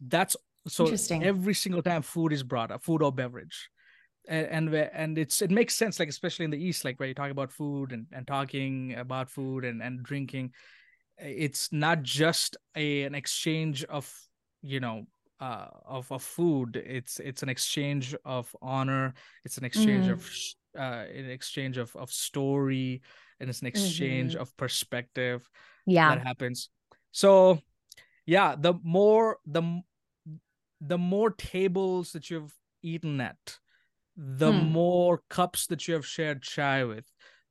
[0.00, 0.36] That's
[0.68, 3.68] so every single time food is brought up food or beverage.
[4.28, 7.14] And and, and it's it makes sense like especially in the east like where you
[7.14, 10.52] talk about food and, and talking about food and, and drinking
[11.18, 14.12] it's not just a an exchange of
[14.62, 15.06] you know
[15.40, 16.76] uh, of of food.
[16.76, 19.14] It's it's an exchange of honor.
[19.44, 20.12] It's an exchange mm.
[20.12, 20.30] of
[20.78, 23.02] uh an exchange of of story
[23.40, 24.42] and it's an exchange mm-hmm.
[24.42, 25.48] of perspective
[25.86, 26.70] yeah that happens
[27.10, 27.58] so
[28.26, 29.80] yeah the more the
[30.80, 33.58] the more tables that you've eaten at
[34.16, 34.72] the hmm.
[34.72, 37.04] more cups that you have shared chai with,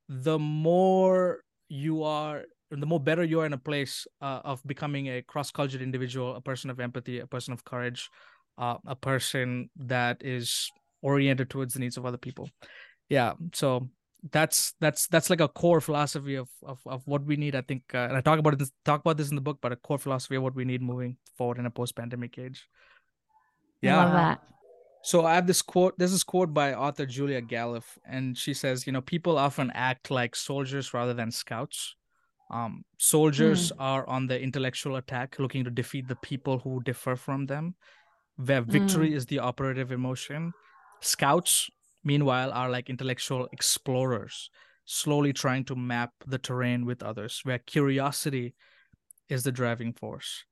[0.07, 5.07] the more you are, the more better you are in a place uh, of becoming
[5.07, 8.09] a cross-cultured individual, a person of empathy, a person of courage,
[8.57, 10.69] uh, a person that is
[11.01, 12.47] oriented towards the needs of other people.
[13.11, 13.89] Yeah, so
[14.31, 17.55] that's that's that's like a core philosophy of of, of what we need.
[17.55, 19.73] I think, uh, and I talk about it talk about this in the book, but
[19.73, 22.69] a core philosophy of what we need moving forward in a post-pandemic age.
[23.81, 24.37] Yeah.
[25.03, 25.97] So I have this quote.
[25.97, 30.09] This is quote by author Julia Galef, and she says, "You know, people often act
[30.09, 31.95] like soldiers rather than scouts.
[32.49, 33.75] Um, soldiers mm.
[33.79, 37.75] are on the intellectual attack, looking to defeat the people who differ from them,
[38.37, 39.15] where victory mm.
[39.15, 40.53] is the operative emotion.
[41.01, 41.69] Scouts,
[42.03, 44.49] meanwhile, are like intellectual explorers,
[44.85, 48.53] slowly trying to map the terrain with others, where curiosity
[49.29, 50.45] is the driving force.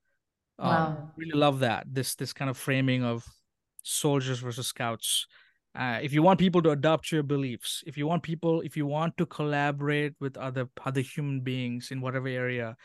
[0.57, 0.87] Um, wow.
[0.87, 3.25] Um, really love that this this kind of framing of
[3.83, 5.25] soldiers versus scouts
[5.75, 8.85] uh, if you want people to adopt your beliefs if you want people if you
[8.85, 12.75] want to collaborate with other other human beings in whatever area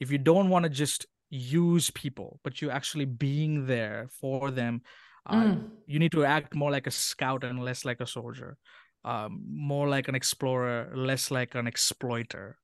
[0.00, 4.82] if you don't want to just use people but you're actually being there for them
[5.26, 5.70] uh, mm.
[5.86, 8.56] you need to act more like a scout and less like a soldier
[9.04, 12.56] um, more like an explorer less like an exploiter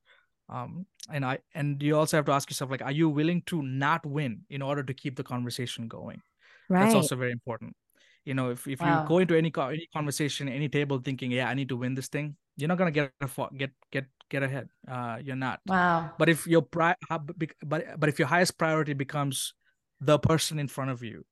[0.49, 3.63] um, and i and you also have to ask yourself like are you willing to
[3.63, 6.21] not win in order to keep the conversation going
[6.69, 6.85] Right.
[6.85, 7.75] That's also very important.
[8.25, 9.03] You know, if, if wow.
[9.03, 12.09] you go into any any conversation, any table, thinking, "Yeah, I need to win this
[12.09, 13.13] thing," you're not gonna get
[13.57, 14.69] get get get ahead.
[14.87, 15.61] Uh, you're not.
[15.67, 16.11] Wow.
[16.19, 19.55] But if your pri- but but if your highest priority becomes
[20.01, 21.25] the person in front of you,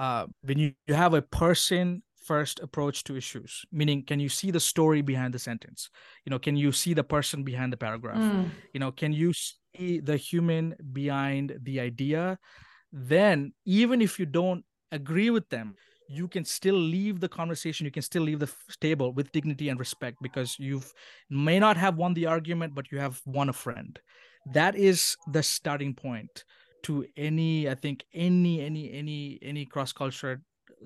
[0.00, 4.50] uh, when you, you have a person first approach to issues meaning can you see
[4.50, 5.90] the story behind the sentence?
[6.24, 8.16] You know can you see the person behind the paragraph?
[8.16, 8.50] Mm.
[8.72, 12.38] you know can you see the human behind the idea?
[12.92, 15.74] Then even if you don't agree with them
[16.08, 19.78] you can still leave the conversation you can still leave the table with dignity and
[19.78, 20.92] respect because you've
[21.28, 23.98] may not have won the argument but you have won a friend.
[24.54, 26.44] That is the starting point
[26.82, 30.36] to any i think any any any any cross cultural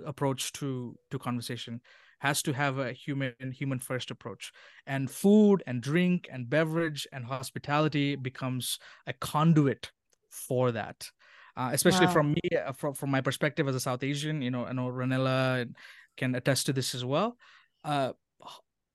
[0.04, 1.80] approach to to conversation
[2.24, 4.50] has to have a human human first approach.
[4.86, 9.92] And food and drink and beverage and hospitality becomes a conduit
[10.30, 11.10] for that.
[11.56, 12.12] Uh, especially wow.
[12.12, 14.88] from me uh, from, from my perspective as a south asian you know i know
[14.88, 15.72] ranela
[16.16, 17.36] can attest to this as well.
[17.84, 18.12] Uh,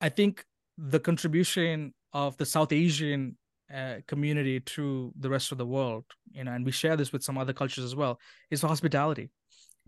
[0.00, 0.44] i think
[0.76, 3.38] the contribution of the south asian
[3.74, 7.22] uh, community to the rest of the world you know and we share this with
[7.22, 8.18] some other cultures as well
[8.50, 9.30] is hospitality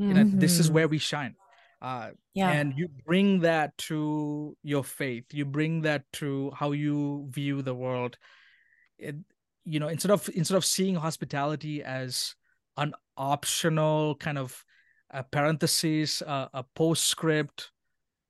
[0.01, 0.09] mm-hmm.
[0.09, 0.75] you know this is mm-hmm.
[0.75, 1.35] where we shine
[1.83, 2.51] uh, yeah.
[2.51, 7.75] and you bring that to your faith you bring that to how you view the
[7.75, 8.17] world
[8.99, 9.17] it,
[9.65, 12.35] you know instead of instead of seeing hospitality as
[12.77, 14.65] an optional kind of
[15.11, 17.71] a parenthesis uh, a postscript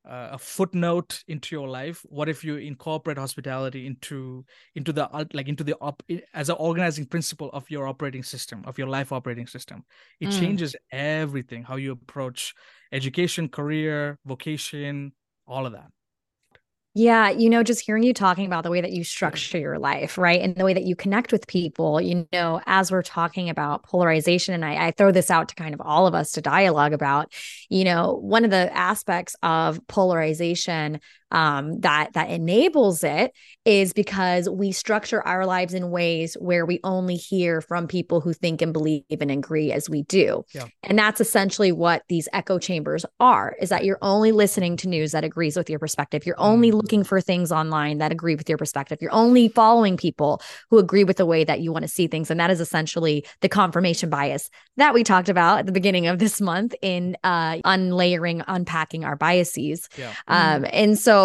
[0.08, 2.04] uh, a footnote into your life?
[2.08, 6.02] What if you incorporate hospitality into into the like into the op
[6.34, 9.84] as an organizing principle of your operating system of your life operating system?
[10.20, 10.40] It mm.
[10.40, 12.54] changes everything how you approach
[12.92, 15.12] education career vocation
[15.46, 15.90] all of that
[16.94, 20.18] yeah, you know, just hearing you talking about the way that you structure your life,
[20.18, 20.42] right?
[20.42, 24.52] And the way that you connect with people, you know, as we're talking about polarization,
[24.52, 27.32] and I, I, throw this out to kind of all of us to dialogue about,
[27.70, 31.00] you know, one of the aspects of polarization
[31.32, 33.32] um, that that enables it
[33.64, 38.32] is because we structure our lives in ways where we only hear from people who
[38.32, 40.44] think and believe and agree as we do.
[40.54, 40.66] Yeah.
[40.82, 45.12] And that's essentially what these echo chambers are is that you're only listening to news
[45.12, 46.26] that agrees with your perspective.
[46.26, 46.74] You're only mm.
[46.74, 48.98] looking for things online that agree with your perspective.
[49.00, 52.30] You're only following people who agree with the way that you want to see things.
[52.30, 56.18] And that is essentially the confirmation bias that we talked about at the beginning of
[56.18, 59.88] this month in uh, unlayering, unpacking our biases.
[59.96, 60.12] Yeah.
[60.28, 61.21] Um, and so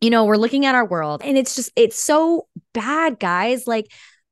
[0.00, 3.66] you know, we're looking at our world and it's just, it's so bad, guys.
[3.66, 3.86] Like,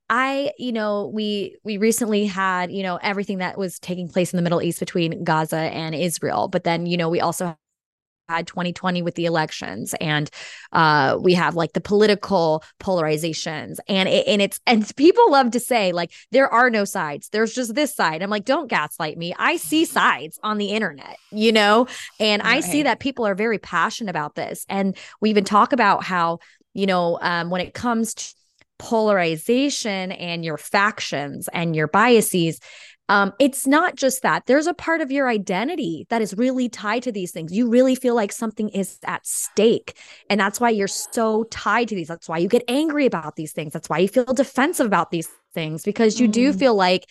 [0.08, 4.36] I, you know, we we recently had, you know, everything that was taking place in
[4.38, 7.56] the Middle East between Gaza and Israel, but then, you know, we also
[8.30, 10.30] had 2020 with the elections and
[10.72, 15.60] uh, we have like the political polarizations and it, and it's and people love to
[15.60, 17.28] say like there are no sides.
[17.30, 18.22] There's just this side.
[18.22, 19.34] I'm like don't gaslight me.
[19.38, 21.86] I see sides on the internet you know?
[22.18, 22.56] And right.
[22.56, 24.64] i see that people are very passionate about this.
[24.68, 26.38] And we even talk about how
[26.74, 28.34] you know um, when it comes to
[28.78, 32.60] polarization and your factions and your biases
[33.10, 34.46] um, it's not just that.
[34.46, 37.52] There's a part of your identity that is really tied to these things.
[37.52, 39.98] You really feel like something is at stake.
[40.30, 42.06] And that's why you're so tied to these.
[42.06, 43.72] That's why you get angry about these things.
[43.72, 46.32] That's why you feel defensive about these things because you mm.
[46.32, 47.10] do feel like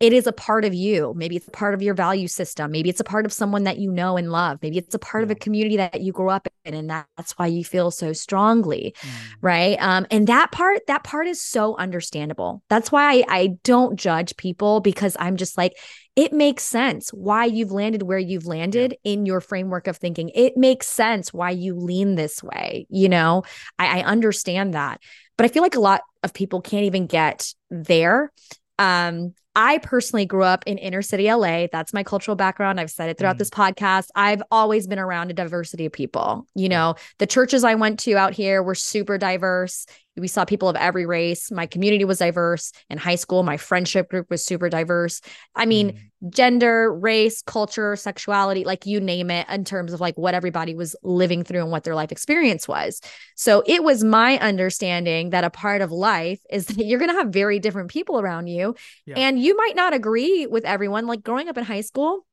[0.00, 1.14] it is a part of you.
[1.16, 2.70] Maybe it's a part of your value system.
[2.70, 4.58] Maybe it's a part of someone that you know and love.
[4.60, 7.46] Maybe it's a part of a community that you grew up in, and that's why
[7.46, 9.10] you feel so strongly, mm.
[9.40, 9.76] right?
[9.80, 12.62] Um, and that part, that part is so understandable.
[12.68, 15.76] That's why I, I don't judge people because I'm just like,
[16.14, 19.12] it makes sense why you've landed where you've landed yeah.
[19.12, 20.30] in your framework of thinking.
[20.34, 22.86] It makes sense why you lean this way.
[22.90, 23.44] You know,
[23.78, 25.00] I, I understand that.
[25.36, 28.30] But I feel like a lot of people can't even get there
[28.78, 31.66] um, I personally grew up in inner city LA.
[31.70, 32.80] That's my cultural background.
[32.80, 33.40] I've said it throughout mm.
[33.40, 34.08] this podcast.
[34.14, 36.46] I've always been around a diversity of people.
[36.54, 39.86] You know, the churches I went to out here were super diverse
[40.16, 41.50] we saw people of every race.
[41.50, 43.42] My community was diverse in high school.
[43.42, 45.22] My friendship group was super diverse.
[45.54, 46.30] I mean, mm.
[46.30, 50.94] gender, race, culture, sexuality, like you name it, in terms of like what everybody was
[51.02, 53.00] living through and what their life experience was.
[53.36, 57.16] So it was my understanding that a part of life is that you're going to
[57.16, 58.74] have very different people around you.
[59.06, 59.14] Yeah.
[59.16, 61.06] And you might not agree with everyone.
[61.06, 62.26] Like growing up in high school,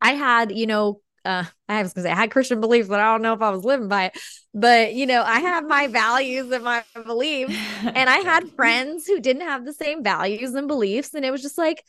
[0.00, 3.12] I had, you know, uh, I was gonna say I had Christian beliefs, but I
[3.12, 4.18] don't know if I was living by it.
[4.54, 9.20] But you know, I have my values and my beliefs, and I had friends who
[9.20, 11.84] didn't have the same values and beliefs, and it was just like,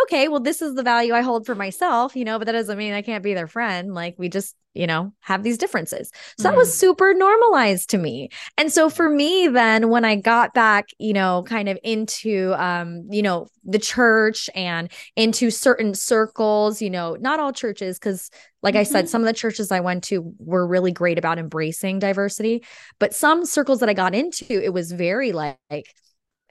[0.00, 2.78] okay, well, this is the value I hold for myself, you know, but that doesn't
[2.78, 3.92] mean I can't be their friend.
[3.92, 6.10] Like we just, you know, have these differences.
[6.38, 6.50] So mm.
[6.50, 8.30] that was super normalized to me.
[8.56, 13.06] And so for me, then when I got back, you know, kind of into, um,
[13.10, 18.30] you know, the church and into certain circles, you know, not all churches, because
[18.62, 18.80] like mm-hmm.
[18.80, 19.10] I said, mm-hmm.
[19.10, 22.64] some of the churches I went to were really great about embracing diversity,
[22.98, 25.94] but some circles that I got into, it was very like,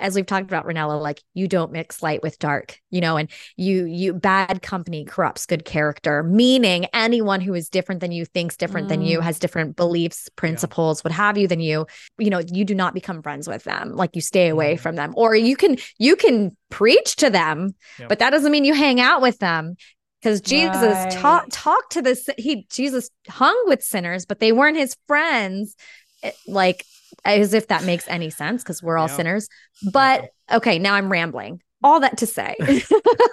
[0.02, 3.30] as we've talked about Ranela, like you don't mix light with dark, you know, and
[3.56, 8.58] you you bad company corrupts good character, meaning anyone who is different than you thinks
[8.58, 8.90] different mm.
[8.90, 9.24] than you, mm.
[9.24, 11.10] has different beliefs, principles, yeah.
[11.10, 11.86] what have you than you,
[12.18, 13.96] you know, you do not become friends with them.
[13.96, 14.80] Like you stay away mm.
[14.80, 15.14] from them.
[15.16, 18.10] Or you can you can preach to them, yep.
[18.10, 19.76] but that doesn't mean you hang out with them
[20.22, 21.12] because Jesus right.
[21.12, 25.76] talked talked to this he Jesus hung with sinners, but they weren't his friends.
[26.24, 26.86] It, like
[27.26, 29.16] as if that makes any sense because we're all yeah.
[29.16, 29.50] sinners.
[29.92, 31.62] But okay, now I'm rambling.
[31.84, 32.56] All that to say.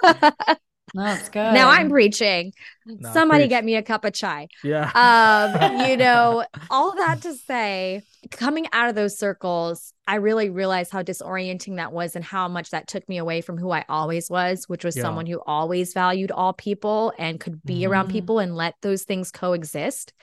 [0.93, 1.53] That's good.
[1.53, 2.53] Now I'm preaching.
[2.85, 3.49] No, Somebody preach.
[3.49, 4.47] get me a cup of chai.
[4.63, 4.89] Yeah.
[4.95, 10.91] Um, you know, all that to say, coming out of those circles, I really realized
[10.91, 14.29] how disorienting that was and how much that took me away from who I always
[14.29, 15.03] was, which was yeah.
[15.03, 17.89] someone who always valued all people and could be mm.
[17.89, 20.13] around people and let those things coexist.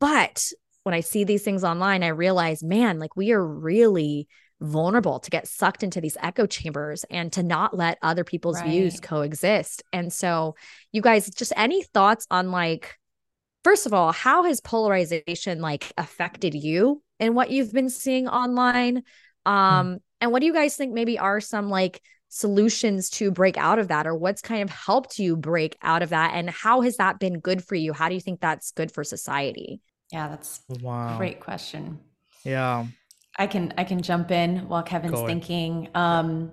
[0.00, 0.50] But
[0.84, 4.28] when I see these things online, I realize, man, like we are really
[4.60, 8.70] vulnerable to get sucked into these echo chambers and to not let other people's right.
[8.70, 9.82] views coexist.
[9.92, 10.54] And so,
[10.92, 12.96] you guys, just any thoughts on like,
[13.64, 19.02] first of all, how has polarization like affected you and what you've been seeing online?
[19.46, 19.52] Hmm.
[19.52, 19.96] Um, hmm.
[20.20, 23.88] and what do you guys think maybe are some like solutions to break out of
[23.88, 27.20] that or what's kind of helped you break out of that and how has that
[27.20, 29.80] been good for you how do you think that's good for society
[30.14, 31.16] yeah, that's wow.
[31.18, 31.98] great question.
[32.44, 32.86] Yeah.
[33.36, 35.88] I can I can jump in while Kevin's thinking.
[35.92, 36.52] Um,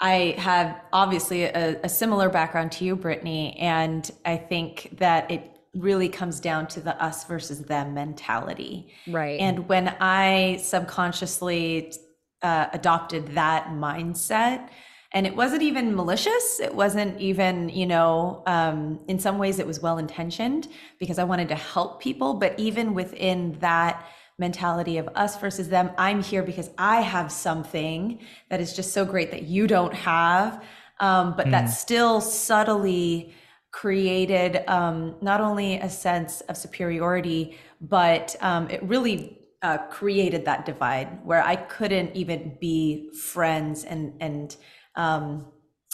[0.00, 5.42] I have obviously a, a, similar background to you, Brittney, and I think that it
[5.74, 8.94] really comes down to the us versus them mentality.
[9.06, 9.38] Right.
[9.38, 11.92] And when I subconsciously
[12.40, 14.70] uh, adopted that mindset,
[15.14, 16.58] and it wasn't even malicious.
[16.58, 21.24] It wasn't even you know um, in some ways it was well intentioned because i
[21.24, 22.34] wanted to help people.
[22.34, 24.06] But even within that
[24.36, 28.18] mentality of us versus them i'm here because i have something
[28.50, 30.62] that is just so great that you don't have.
[31.00, 31.50] Um, but mm.
[31.52, 33.32] that still subtly
[33.70, 40.66] created um, not only a sense of superiority but um, it really uh, created that
[40.66, 44.56] divide where i couldn't even be friends and and
[44.96, 45.46] um,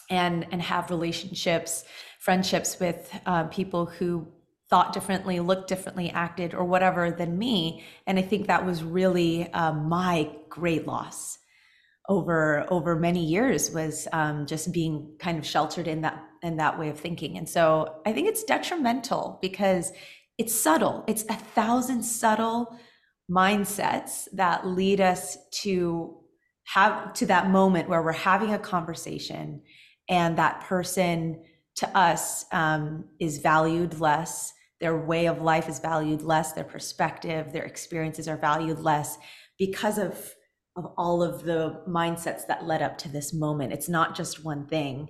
[0.09, 1.85] and and have relationships,
[2.19, 4.27] friendships with uh, people who
[4.69, 7.85] thought differently, looked differently, acted or whatever than me.
[8.07, 11.39] And I think that was really um, my great loss
[12.09, 16.79] over over many years was um, just being kind of sheltered in that in that
[16.79, 17.37] way of thinking.
[17.37, 19.93] And so I think it's detrimental because
[20.39, 21.05] it's subtle.
[21.07, 22.79] It's a thousand subtle
[23.31, 26.17] mindsets that lead us to
[26.75, 29.63] have to that moment where we're having a conversation
[30.09, 31.43] and that person
[31.77, 37.53] to us um, is valued less their way of life is valued less their perspective
[37.53, 39.19] their experiences are valued less
[39.59, 40.35] because of
[40.77, 43.73] of all of the mindsets that led up to this moment.
[43.73, 45.09] It's not just one thing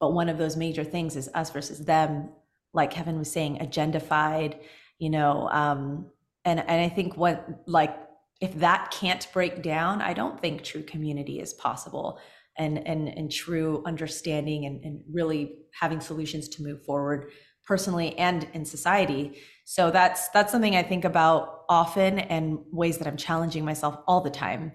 [0.00, 2.30] but one of those major things is us versus them
[2.72, 4.58] like kevin was saying agendified
[4.98, 6.06] you know um
[6.44, 7.96] and and i think what like
[8.40, 12.18] if that can't break down, I don't think true community is possible
[12.58, 17.30] and and and true understanding and, and really having solutions to move forward
[17.66, 19.40] personally and in society.
[19.64, 24.20] So that's that's something I think about often and ways that I'm challenging myself all
[24.20, 24.72] the time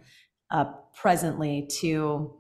[0.52, 2.40] uh, presently to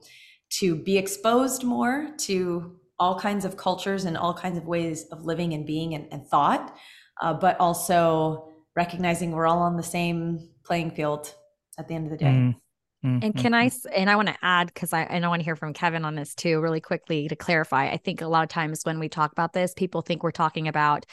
[0.59, 5.23] to be exposed more to all kinds of cultures and all kinds of ways of
[5.23, 6.75] living and being and, and thought,
[7.21, 11.35] uh, but also recognizing we're all on the same playing field
[11.77, 12.25] at the end of the day.
[12.25, 12.55] Mm.
[13.03, 13.19] Mm-hmm.
[13.23, 15.57] And can I, and I want to add, because I, and I want to hear
[15.57, 17.89] from Kevin on this too, really quickly to clarify.
[17.89, 20.69] I think a lot of times when we talk about this, people think we're talking
[20.69, 21.05] about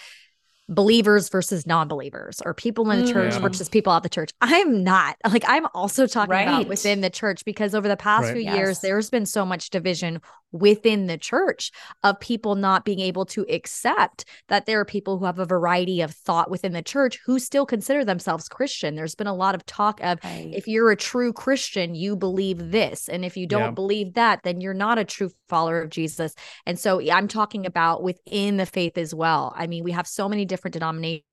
[0.68, 3.40] believers versus non-believers or people in the church yeah.
[3.40, 4.30] versus people out the church.
[4.40, 5.16] I'm not.
[5.28, 6.42] Like I'm also talking right.
[6.42, 8.34] about within the church because over the past right.
[8.34, 8.56] few yes.
[8.56, 10.20] years there's been so much division
[10.53, 11.70] within the church
[12.03, 16.01] of people not being able to accept that there are people who have a variety
[16.01, 18.94] of thought within the church who still consider themselves Christian.
[18.94, 20.51] There's been a lot of talk of right.
[20.55, 23.09] if you're a true Christian, you believe this.
[23.09, 23.70] And if you don't yeah.
[23.70, 26.34] believe that, then you're not a true follower of Jesus.
[26.66, 29.53] And so I'm talking about within the faith as well.
[29.57, 31.24] I mean, we have so many different denominations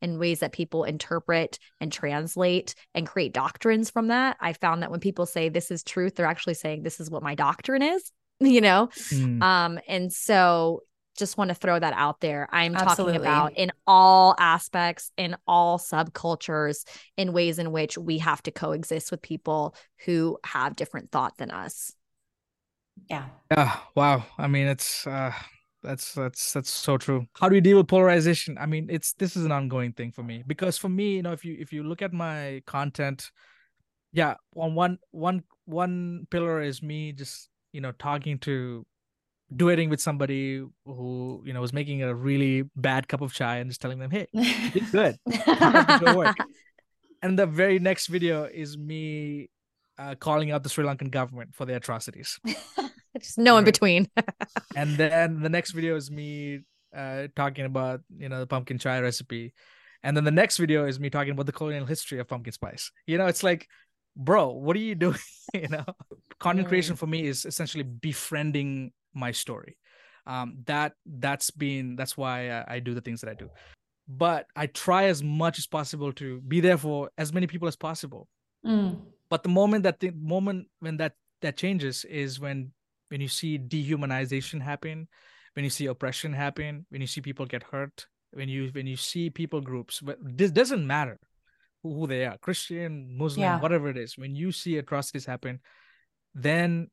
[0.00, 4.36] and ways that people interpret and translate and create doctrines from that.
[4.40, 7.22] I found that when people say this is truth, they're actually saying this is what
[7.22, 8.88] my doctrine is, you know?
[9.10, 9.42] Mm.
[9.42, 10.82] Um, and so
[11.16, 12.48] just want to throw that out there.
[12.50, 13.18] I'm Absolutely.
[13.18, 16.84] talking about in all aspects, in all subcultures,
[17.16, 19.74] in ways in which we have to coexist with people
[20.04, 21.92] who have different thought than us.
[23.10, 23.26] Yeah.
[23.50, 23.76] Yeah.
[23.94, 24.24] Wow.
[24.38, 25.32] I mean, it's uh
[25.82, 27.26] that's that's that's so true.
[27.38, 28.56] How do you deal with polarization?
[28.58, 30.44] I mean it's this is an ongoing thing for me.
[30.46, 33.30] Because for me you know if you if you look at my content
[34.12, 38.86] yeah on one one one pillar is me just you know talking to
[39.54, 43.70] duetting with somebody who you know was making a really bad cup of chai and
[43.70, 45.16] just telling them hey it's good.
[46.16, 46.36] Work.
[47.22, 49.50] and the very next video is me
[49.98, 52.40] uh, calling out the sri lankan government for their atrocities
[53.18, 54.08] Just no in between.
[54.76, 56.60] and then the next video is me
[56.96, 59.52] uh, talking about you know the pumpkin chai recipe.
[60.04, 62.90] And then the next video is me talking about the colonial history of pumpkin spice.
[63.06, 63.68] You know it's like
[64.16, 65.18] bro what are you doing?
[65.54, 65.84] You know
[66.38, 69.76] content creation for me is essentially befriending my story.
[70.26, 73.50] Um that that's been that's why I, I do the things that i do.
[74.08, 77.76] But i try as much as possible to be there for as many people as
[77.76, 78.28] possible.
[78.64, 79.00] Mm.
[79.28, 82.70] but the moment that the moment when that that changes is when
[83.12, 85.06] when you see dehumanization happen
[85.54, 88.96] when you see oppression happen when you see people get hurt when you when you
[88.96, 91.18] see people groups but this doesn't matter
[91.82, 93.60] who, they are christian muslim Yeah.
[93.60, 94.16] whatever it is.
[94.16, 95.60] When you see atrocities happen
[96.34, 96.88] then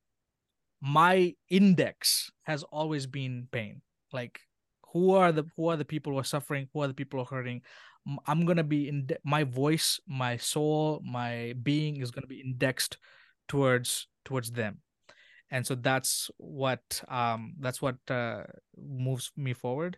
[0.81, 3.81] my index has always been pain.
[4.11, 4.41] Like
[4.91, 7.23] who are the who are the people who are suffering who are the people who
[7.23, 7.61] are hurting?
[8.25, 12.97] I'm gonna be in my voice my soul my being is gonna be indexed
[13.47, 14.81] towards towards them
[15.51, 18.43] and so that's what um that's what uh,
[18.77, 19.97] moves me forward.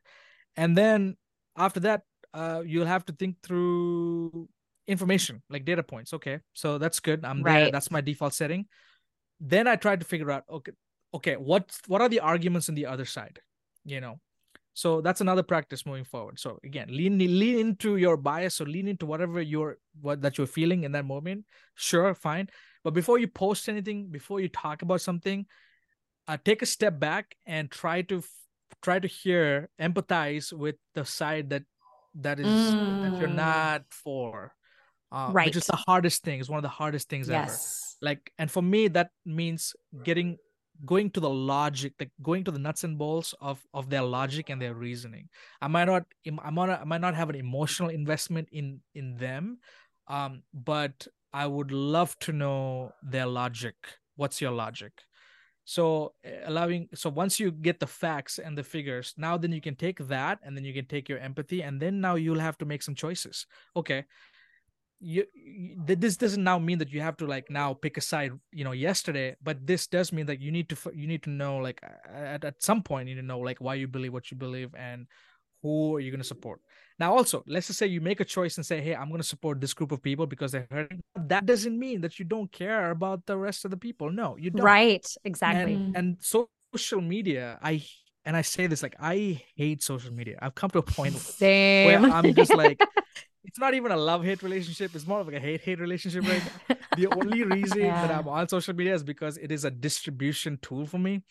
[0.55, 1.17] And then
[1.57, 4.49] after that uh you'll have to think through
[4.87, 6.13] information like data points.
[6.13, 7.25] Okay so that's good.
[7.25, 7.71] I'm there.
[7.71, 8.65] That's my default setting.
[9.39, 10.71] Then i tried to figure out okay
[11.13, 13.39] okay what what are the arguments on the other side
[13.85, 14.19] you know?
[14.73, 16.39] So that's another practice moving forward.
[16.39, 20.47] So again lean lean into your bias or lean into whatever you're what that you're
[20.47, 21.45] feeling in that moment.
[21.75, 22.47] Sure fine
[22.83, 25.45] but before you post anything before you talk about something
[26.27, 28.23] uh, take a step back and try to
[28.81, 31.63] try to hear empathize with the side that
[32.15, 33.35] that is that you're Mm.
[33.35, 34.53] not for
[35.11, 35.55] uh, which Right.
[35.55, 37.57] is the hardest thing is one of the hardest things ever
[38.01, 40.37] like and for me that means getting
[40.85, 44.49] going to the logic like going to the nuts and bolts of of their logic
[44.49, 45.29] and their reasoning
[45.61, 49.15] i might not i might not, I might not have an emotional investment in in
[49.17, 49.59] them
[50.07, 53.75] um but i would love to know their logic.
[54.15, 54.93] What's your logic?
[55.63, 59.61] So uh, allowing so once you get the facts and the figures now then you
[59.61, 62.57] can take that and then you can take your empathy and then now you'll have
[62.59, 63.45] to make some choices.
[63.75, 64.05] Okay.
[65.03, 68.33] You, you this doesn't now mean that you have to like now pick a side
[68.51, 71.57] you know yesterday but this does mean that you need to you need to know
[71.57, 74.37] like at, at some point you need to know like why you believe what you
[74.37, 75.07] believe and
[75.61, 76.61] who are you going to support?
[76.99, 79.27] Now also let's just say you make a choice and say hey i'm going to
[79.27, 81.01] support this group of people because they're hurting.
[81.15, 84.11] That doesn't mean that you don't care about the rest of the people.
[84.11, 84.63] No you don't.
[84.63, 85.05] Right.
[85.23, 85.73] Exactly.
[85.73, 87.83] and, and social media i
[88.23, 90.37] and i say this like i hate social media.
[90.41, 92.79] I've come to a point where i'm just like
[93.45, 96.23] it's not even a love hate relationship it's more of like a hate hate relationship
[96.27, 96.43] right?
[96.69, 96.75] Now.
[96.97, 100.85] the only reason that i'm on social media is because it is a distribution tool
[100.85, 101.23] for me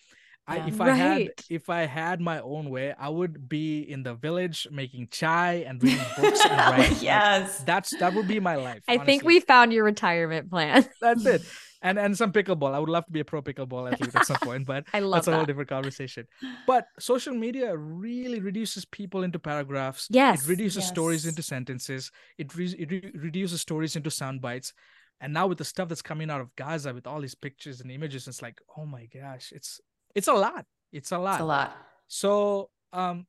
[0.47, 0.67] I, Yeah.
[0.69, 4.67] if I had if I had my own way, I would be in the village
[4.71, 6.93] making chai and reading books and writing.
[6.95, 7.63] Like, yes.
[7.65, 8.83] that's that would be my life.
[8.89, 10.89] I think we found your retirement plan.
[11.01, 11.43] that's it.
[11.83, 12.75] And and some pickleball.
[12.75, 15.25] I would love to be a pro pickleball athlete at some point, but I love
[15.25, 16.27] that's a whole different conversation.
[16.67, 20.07] But social media really reduces people into paragraphs.
[20.11, 22.11] Yes, It reduces stories into sentences.
[22.37, 24.75] It, re- it re- reduces stories into sound bites.
[25.23, 27.91] And now with the stuff that's coming out of Gaza with all these pictures and
[27.91, 29.81] images, it's like, oh my gosh, it's
[30.15, 30.65] it's a lot.
[30.93, 31.35] It's a lot.
[31.35, 31.77] It's a lot.
[32.09, 33.27] So um,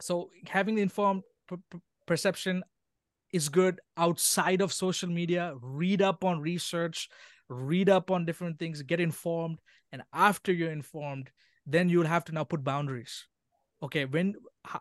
[0.00, 2.62] so having the informed per- per- perception
[3.32, 5.54] is good outside of social media.
[5.60, 7.08] Read up on research,
[7.48, 9.58] read up on different things, get informed,
[9.92, 11.30] and after you're informed,
[11.66, 13.26] then you'll have to now put boundaries.
[13.82, 14.34] Okay, when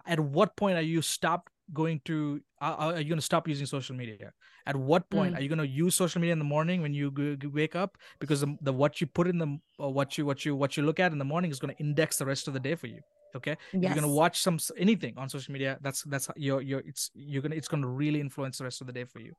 [0.06, 3.66] at what point are you stop going to are, are you going to stop using
[3.66, 4.32] social media?
[4.66, 5.38] At what point Mm.
[5.38, 7.98] are you going to use social media in the morning when you g- wake up?
[8.20, 11.00] Because the, the what you put in the what you what you what you look
[11.00, 13.02] at in the morning is going to index the rest of the day for you
[13.36, 13.52] okay?
[13.74, 17.42] If you're gonna watch some anything on social media that's that's your your it's you're
[17.42, 19.34] gonna it's gonna really influence the rest of the day for you.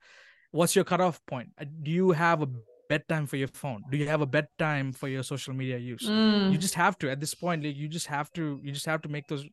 [0.53, 1.49] What's your cutoff point?
[1.61, 2.49] Uh, do you have a
[2.89, 3.83] bedtime for your phone?
[3.91, 6.09] Do you have a bedtime for your social media use?
[6.09, 6.53] Mm.
[6.53, 9.03] you just have to at this point like, you just have to you just have
[9.03, 9.45] to make those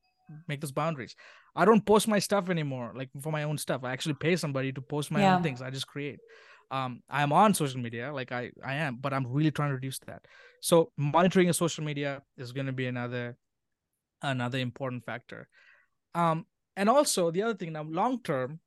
[0.47, 1.15] make those boundaries
[1.56, 3.84] i don't post my stuff anymore like for my own stuff.
[3.84, 5.36] I actually pay somebody to post my Yeah.
[5.36, 5.62] own things.
[5.62, 6.20] I just create.
[6.72, 9.99] Um i'm on social media like i i am but i'm really trying to reduce
[10.08, 10.22] that.
[10.62, 13.38] So monitoring your social media is going to be another
[14.22, 15.47] another important factor.
[16.16, 16.45] Um
[16.76, 18.60] and also the other thing now long term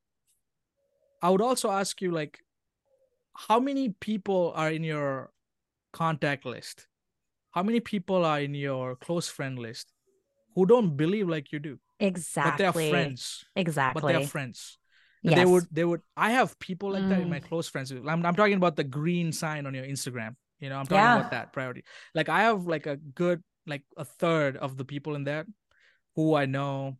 [1.20, 2.38] i would also ask you like
[3.48, 5.30] how many people are in your
[5.92, 6.86] contact list?
[7.52, 9.92] How many people are in your close friend list
[10.54, 12.50] who don't believe like you do Exactly.
[12.50, 14.00] but they are friends Exactly.
[14.00, 14.78] but they are friends
[15.24, 15.38] And yes.
[15.40, 17.30] they would they would i have people like that in Mm.
[17.36, 20.78] my close friends I'm, I'm talking about the green sign on your instagram You know,
[20.78, 21.18] I'm talking Yeah.
[21.18, 21.82] about that priority.
[22.18, 23.42] Like I have like a good
[23.72, 25.44] like a third of the people in there
[26.16, 26.98] who I know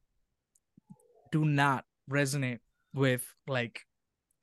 [1.33, 2.61] do not resonate
[2.95, 3.83] with like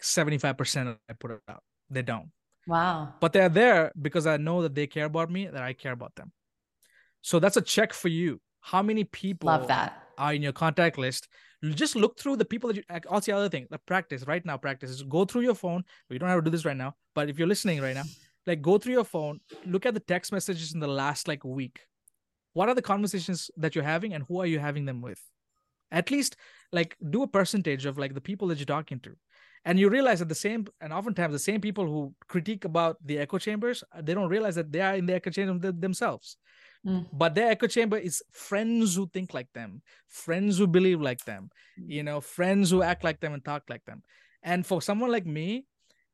[0.02, 1.64] 75% of I put it out.
[1.90, 2.30] They don't.
[2.68, 3.14] Wow.
[3.22, 6.16] But they're there because I know that they care about me, that I care about
[6.16, 6.32] them.
[7.22, 8.42] So that's a check for you.
[8.60, 10.04] How many people Love that.
[10.18, 11.28] Are in your contact list?
[11.64, 12.84] Just look through the people that you.
[13.10, 14.58] Also, the other thing, the practice right now.
[14.58, 15.84] Practice is go through your phone.
[16.10, 18.04] You don't have to do this right now, but if you're listening right now,
[18.48, 21.80] like go through your phone, look at the text messages in the last like week.
[22.54, 25.22] What are the conversations that you're having, and who are you having them with?
[25.92, 26.36] At least
[26.72, 29.16] like do a percentage of like the people that you're talking to,
[29.64, 33.18] and you realize that the same and oftentimes the same people who critique about the
[33.18, 36.38] echo chambers, uh, they don't realize that they are in the echo chamber themselves
[36.86, 37.08] Mm.
[37.12, 41.50] but their echo chamber is friends who think like them friends who believe like them
[41.78, 44.04] you know friends who act like them and talk like them.
[44.44, 45.66] And for someone like me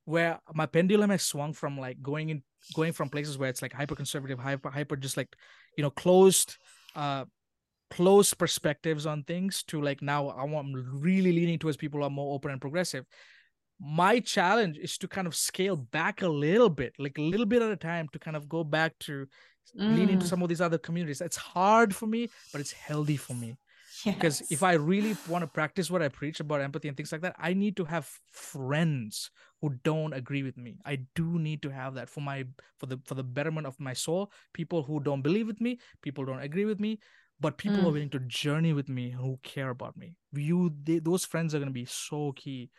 [0.06, 2.44] where my pendulum has swung from like going in
[2.74, 5.36] going from places where it's like hyper conservative hyper hyper just like
[5.78, 6.58] you know closed
[6.96, 7.26] uh
[7.90, 12.10] closed perspectives on things to like now i want really leaning towards people who are
[12.10, 13.06] more open and progressive.
[13.84, 17.64] My challenge is to kind of scale back a little bit like a little bit
[17.64, 19.26] at a time to kind of go back to
[19.88, 20.30] lean into Mm.
[20.30, 21.22] some of these other communities.
[21.22, 23.58] It's hard for me but it's healthy for me.
[24.18, 27.22] Because if i really want to practice what i preach about empathy and things like
[27.22, 29.32] that i need to have friends
[29.62, 30.78] who don't agree with me.
[30.86, 32.46] I do need to have that for my
[32.80, 34.32] for the for the betterment of my soul.
[34.54, 37.00] People who don't believe with me people don't agree with me
[37.40, 37.94] but people who are Mm.
[37.94, 40.16] willing to journey with me who care about me.
[40.34, 42.70] You they, those friends are going to be so key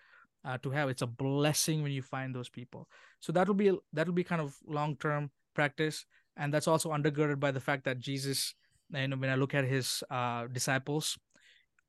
[0.44, 0.88] uh, to have.
[0.88, 2.88] It's a blessing when you find those people.
[3.20, 6.04] So that'll be that'll be kind of long term practice
[6.36, 8.54] and that's also undergirded by the fact that jesus
[8.92, 11.18] you know when i look at his uh, disciples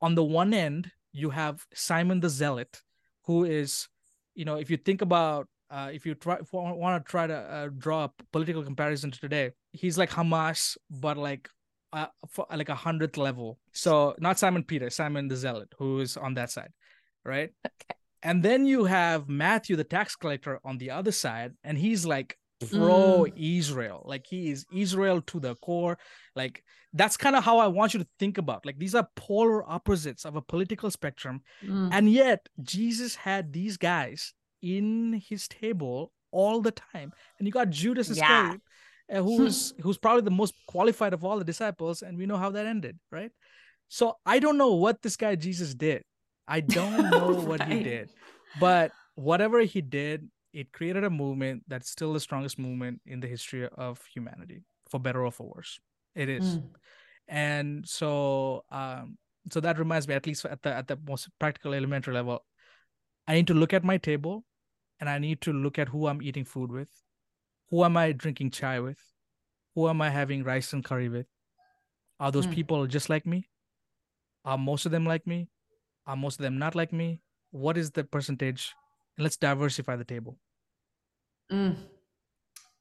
[0.01, 2.81] on the one end you have simon the zealot
[3.25, 3.87] who is
[4.35, 7.67] you know if you think about uh, if you try want to try to uh,
[7.77, 11.49] draw a political comparison to today he's like hamas but like
[11.93, 16.17] uh, for, like a hundredth level so not simon peter simon the zealot who is
[16.17, 16.71] on that side
[17.23, 17.95] right Okay.
[18.21, 22.37] and then you have matthew the tax collector on the other side and he's like
[22.72, 24.03] pro israel.
[24.05, 25.97] Like he is israel to the core.
[26.36, 28.66] Like that's kind of how i want you to think about.
[28.66, 31.41] Like these are polar opposites of a political spectrum.
[31.66, 31.89] Mm.
[31.91, 37.11] and yet jesus had these guys in his table all the time.
[37.38, 38.14] And you got judas Yeah.
[38.16, 38.61] iscariot
[39.14, 42.51] uh, who's who's probably the most qualified of all the disciples and we know how
[42.51, 43.32] that ended right?
[43.88, 46.03] So i don't know what this guy jesus did.
[46.47, 48.09] I don't know what he did.
[48.59, 53.28] But whatever he did it created a movement that's still the strongest movement in the
[53.28, 55.80] history of humanity for better or for worse.
[56.16, 56.43] It is.
[56.43, 56.70] Mm.
[57.28, 59.18] and so um
[59.51, 62.45] so that reminds me at least at the at the most practical elementary level
[63.28, 64.43] i need to look at my table
[64.99, 66.89] and i need to look at who i'm eating food with
[67.70, 68.99] who am i drinking chai with
[69.76, 71.26] who am i having rice and curry with?
[72.20, 72.51] Are those Mm.
[72.54, 73.49] people just like me?
[74.45, 75.49] Are most of them like me?
[76.06, 77.22] Are most of them not like me?
[77.51, 78.74] What is the percentage
[79.18, 80.38] and let's diversify the table
[81.51, 81.76] Mm.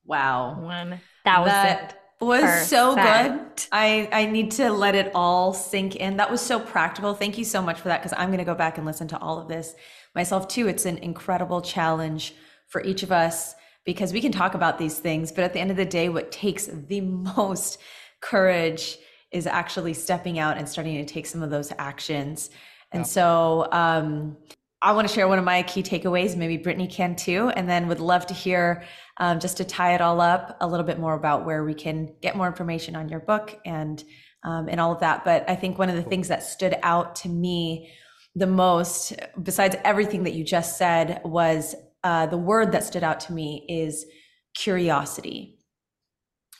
[0.05, 0.61] Wow.
[0.61, 1.47] One thousand.
[1.53, 3.67] That was so good.
[3.73, 6.17] I I need to let it all sink in.
[6.17, 7.13] That was so practical.
[7.15, 9.19] Thank you so much for that because I'm going to go back and listen to
[9.19, 9.75] all of this
[10.15, 10.69] myself too.
[10.69, 12.35] It's an incredible challenge
[12.69, 13.55] for each of us
[13.85, 16.31] because we can talk about these things, but at the end of the day what
[16.33, 17.79] takes the most
[18.21, 18.97] courage
[19.33, 22.49] is actually stepping out and starting to take some of those actions.
[22.93, 23.07] And Yeah.
[23.07, 24.37] so um
[24.83, 26.37] I want to share one of my key takeaways.
[26.37, 27.51] Maybe Brittney can too.
[27.51, 28.85] And then would love to hear,
[29.19, 32.13] um, just to tie it all up, a little bit more about where we can
[32.21, 34.03] get more information on your book and
[34.45, 35.25] um, and all of that.
[35.25, 37.93] But I think one of the things that stood out to me
[38.35, 43.21] the most, besides everything that you just said, was uh, the word that stood out
[43.21, 44.05] to me is
[44.55, 45.61] curiosity.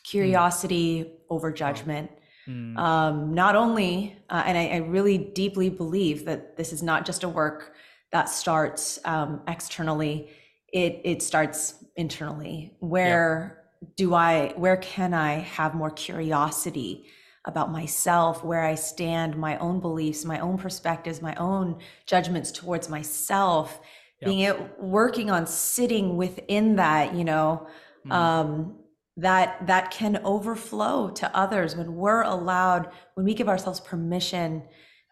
[0.05, 2.11] Curiosity over judgment
[2.47, 2.77] Hmm.
[2.77, 7.23] um, not only, uh, and I, I really deeply believe that this is not just
[7.23, 7.72] a work
[8.13, 10.31] that starts um, externally;
[10.73, 12.77] it it starts internally.
[12.81, 13.65] Where
[13.97, 14.53] do I?
[14.57, 17.07] Where can I have more curiosity
[17.45, 18.45] about myself?
[18.45, 23.81] Where I stand, my own beliefs, my own perspectives, my own judgments towards myself.
[24.21, 24.29] Yeah.
[24.29, 27.67] Being it, working on sitting within that, you know,
[28.05, 28.13] Hmm.
[28.13, 28.79] um,
[29.17, 34.63] that that can overflow to others when we're allowed when we give ourselves permission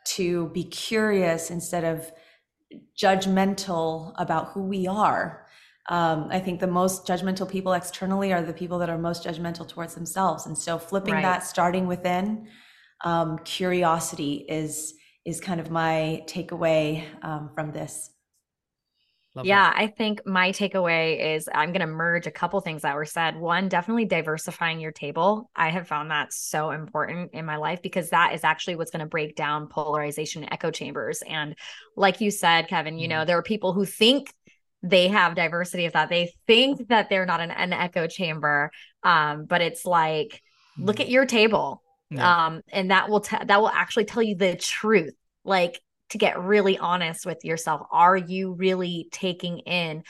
[0.04, 2.10] to be curious instead of
[2.96, 5.46] judgmental about who we are.
[5.88, 9.66] Um, i think the most judgmental people externally are the people that are most judgmental
[9.66, 10.46] towards themselves.
[10.46, 11.22] And so flipping Right.
[11.22, 12.48] that starting within
[13.04, 14.94] um, curiosity is
[15.24, 18.10] is kind of my takeaway um, from this
[19.36, 19.76] Love yeah, that.
[19.76, 23.36] I think my takeaway is I'm going to merge a couple things that were said.
[23.36, 25.48] One, definitely diversifying your table.
[25.54, 29.00] I have found that so important in my life because that is actually what's going
[29.00, 31.22] to break down polarization echo chambers.
[31.22, 31.54] And
[31.96, 33.18] like you said, Kevin, you mm-hmm.
[33.18, 34.34] know, there are people who think
[34.82, 36.08] they have diversity of that.
[36.08, 38.72] They think that they're not an, an echo chamber.
[39.04, 40.42] Um, but it's like,
[40.76, 40.86] mm-hmm.
[40.86, 41.84] look at your table.
[42.10, 42.46] Yeah.
[42.46, 45.14] Um, and that will t- that will actually tell you the truth.
[45.44, 45.80] Like
[46.10, 47.86] to get really honest with yourself.
[47.90, 50.02] Are you really taking in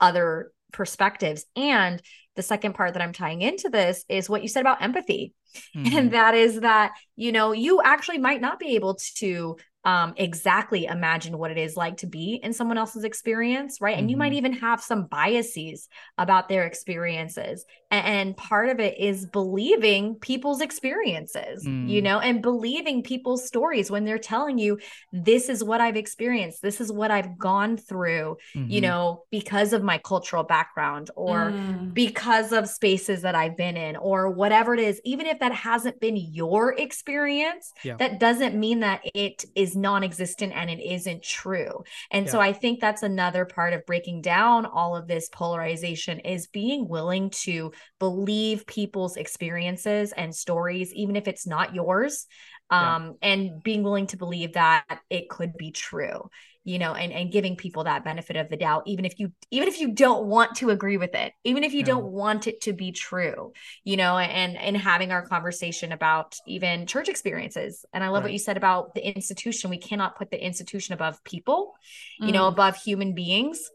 [0.00, 1.44] other perspectives?
[1.56, 2.00] And
[2.36, 5.34] the second part that I'm tying into this is what you said about empathy.
[5.74, 5.98] Mm-hmm.
[5.98, 10.84] And that is that, you know, you actually might not be able to um, exactly
[10.84, 13.96] imagine what it is like to be in someone else's experience, right?
[13.96, 14.10] And mm-hmm.
[14.10, 14.46] you might mm-hmm.
[14.46, 17.64] even have some biases about their experiences.
[17.90, 21.88] And, and part of it is believing people's experiences, mm.
[21.88, 24.78] you know, and believing people's stories when they're telling you,
[25.12, 28.70] this is what I've experienced, this is what I've gone through, mm-hmm.
[28.70, 31.94] you know, because of my cultural background or mm.
[31.94, 36.00] because of spaces that I've been in or whatever it is, even if that hasn't
[36.00, 37.96] been your experience, yeah.
[37.96, 41.84] that doesn't mean that it is is non-existent and it isn't true.
[42.10, 42.32] And yeah.
[42.32, 46.88] so I think that's another part of breaking down all of this polarization is being
[46.88, 52.26] willing to believe people's experiences and stories even if it's not yours.
[52.72, 53.32] Um, yeah.
[53.32, 56.30] and being willing to believe that it could be true
[56.64, 59.66] you know and and giving people that benefit of the doubt even if you even
[59.66, 62.72] if you don't want to agree with it even if you don't want it to
[62.72, 63.52] be true
[63.82, 68.24] you know and and having our conversation about even church experiences and i love right.
[68.24, 71.72] what you said about the institution we cannot put the institution above people
[72.20, 72.26] mm.
[72.26, 72.52] you know mm.
[72.52, 73.70] above human beings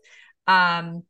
[0.47, 1.03] um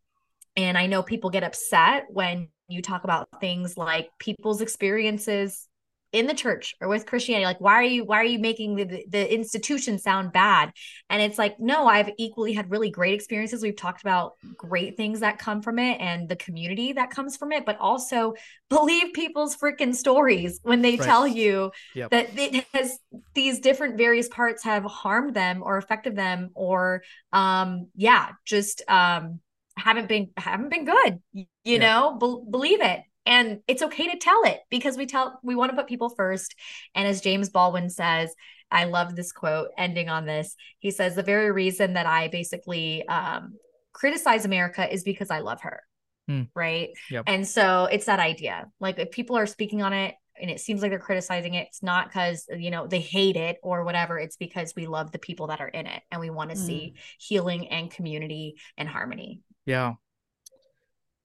[0.56, 5.68] and i know people get upset when you talk about things like people's experiences
[6.16, 7.46] in the church or with Christianity.
[7.46, 10.72] Like, why are you why are you making the the institution sound bad?
[11.10, 13.62] And it's like, no, I've equally had really great experiences.
[13.62, 17.52] We've talked about great things that come from it and the community that comes from
[17.52, 18.34] it, but also
[18.70, 21.06] believe people's freaking stories when they right.
[21.06, 22.12] tell you yep.
[22.12, 22.98] that it has
[23.34, 27.04] these different various parts have harmed them or affected them or
[27.34, 29.42] um yeah, just um
[29.78, 34.44] haven't been haven't been good you know Be- believe it and it's okay to tell
[34.44, 36.56] it because we tell we want to put people first.
[36.94, 38.34] And as james baldwin says
[38.72, 40.56] i love this quote ending on this.
[40.80, 43.56] He says the very reason that i basically um,
[43.94, 45.82] criticize america is because i love her.
[46.28, 46.44] Hmm.
[46.56, 46.90] right?
[47.12, 47.26] Yep.
[47.28, 48.66] and so it's that idea.
[48.80, 51.84] Like if people are speaking on it and it seems like they're criticizing it it's
[51.84, 54.18] not because you know they hate it or whatever.
[54.18, 56.66] It's because we love the people that are in it and we want to mm.
[56.66, 59.42] see healing and community and harmony.
[59.66, 59.94] Yeah.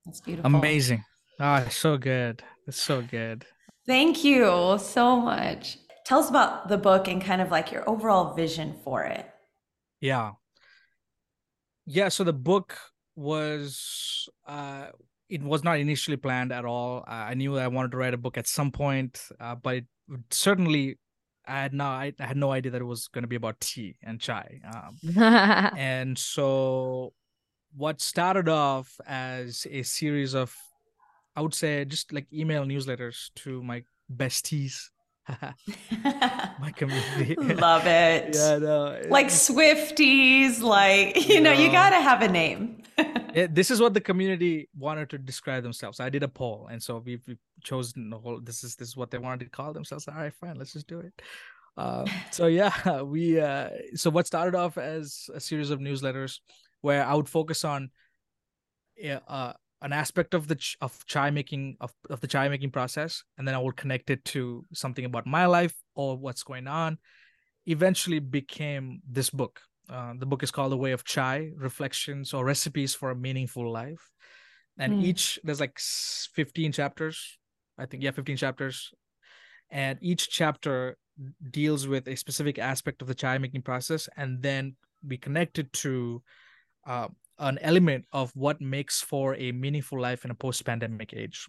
[0.04, 0.54] That's beautiful.
[0.54, 1.04] Amazing
[1.42, 2.42] Ah, oh, so good.
[2.66, 3.46] It's so good.
[3.86, 5.78] Thank you so much.
[6.04, 9.26] Tell us about the book and kind of like your overall vision for it.
[10.02, 10.32] Yeah.
[11.86, 12.76] Yeah, so the book
[13.16, 14.88] was uh
[15.30, 17.04] it was not initially planned at all.
[17.08, 19.84] Uh, I knew I wanted to write a book at some point, uh, but it
[20.30, 20.98] certainly
[21.46, 23.96] I had no I had no idea that it was going to be about tea
[24.02, 24.60] and chai.
[24.74, 24.98] Um,
[25.78, 27.14] and so
[27.74, 30.54] what started off as a series of
[31.40, 33.82] I would say just like email newsletters to my
[34.14, 34.90] besties.
[35.30, 37.34] my community.
[37.34, 38.34] Love it.
[38.34, 42.82] yeah, no, like Swifties, like you know, you gotta have a name.
[43.34, 45.98] it, this is what the community wanted to describe themselves.
[45.98, 48.38] I did a poll, and so we've, we've chosen the whole.
[48.38, 50.08] This is this is what they wanted to call themselves.
[50.08, 51.22] All right, fine, let's just do it.
[51.78, 56.40] Uh, so yeah, we uh, so what started off as a series of newsletters
[56.82, 57.90] where I would focus on
[59.26, 63.24] uh, an aspect of the ch- of chai making of, of the chai making process
[63.38, 66.98] and then i will connect it to something about my life or what's going on
[67.66, 69.60] eventually became this book.
[69.88, 73.70] Uh, the book is called the way of chai reflections or recipes for a meaningful
[73.70, 74.10] life.
[74.78, 75.04] And mm.
[75.04, 77.38] each there's like 15 chapters
[77.78, 78.92] i think yeah 15 chapters.
[79.70, 80.96] And each chapter
[81.50, 84.74] deals with a specific aspect of the chai making process and then
[85.06, 86.22] be connected to
[86.86, 87.08] uh,
[87.40, 91.48] an element of what makes for a meaningful life in a post-pandemic age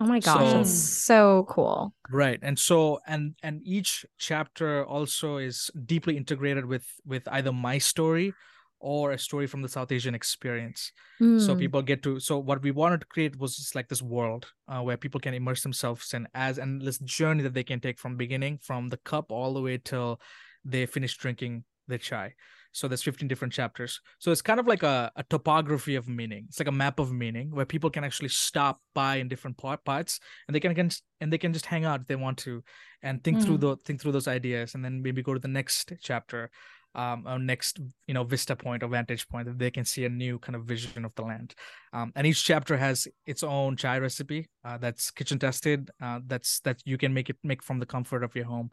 [0.00, 5.36] oh my gosh so, that's so cool right and so and and each chapter also
[5.36, 8.32] is deeply integrated with with either my story
[8.80, 11.40] or a story from the south asian experience mm.
[11.40, 11.58] so hmm.
[11.58, 14.80] people get to so what we wanted to create was just like this world uh,
[14.80, 18.16] where people can immerse themselves in as and this journey that they can take from
[18.16, 20.20] beginning from the cup all the way till
[20.64, 22.32] they finish drinking the chai
[22.72, 24.00] so there's 15 different chapters.
[24.18, 26.46] So it's kind of like a, a topography of meaning.
[26.48, 30.20] It's like a map of meaning where people can actually stop by in different parts
[30.46, 30.90] and they can, can
[31.20, 32.62] and they can just hang out if they want to
[33.02, 33.44] and think mm.
[33.44, 36.50] through the think through those ideas and then maybe go to the next chapter
[36.94, 40.08] um, a next you know vista point or vantage point that they can see a
[40.08, 41.54] new kind of vision of the land.
[41.92, 46.60] Um, and each chapter has its own chai recipe uh, that's kitchen tested uh, that's
[46.60, 48.70] that you can make it make from the comfort of your home.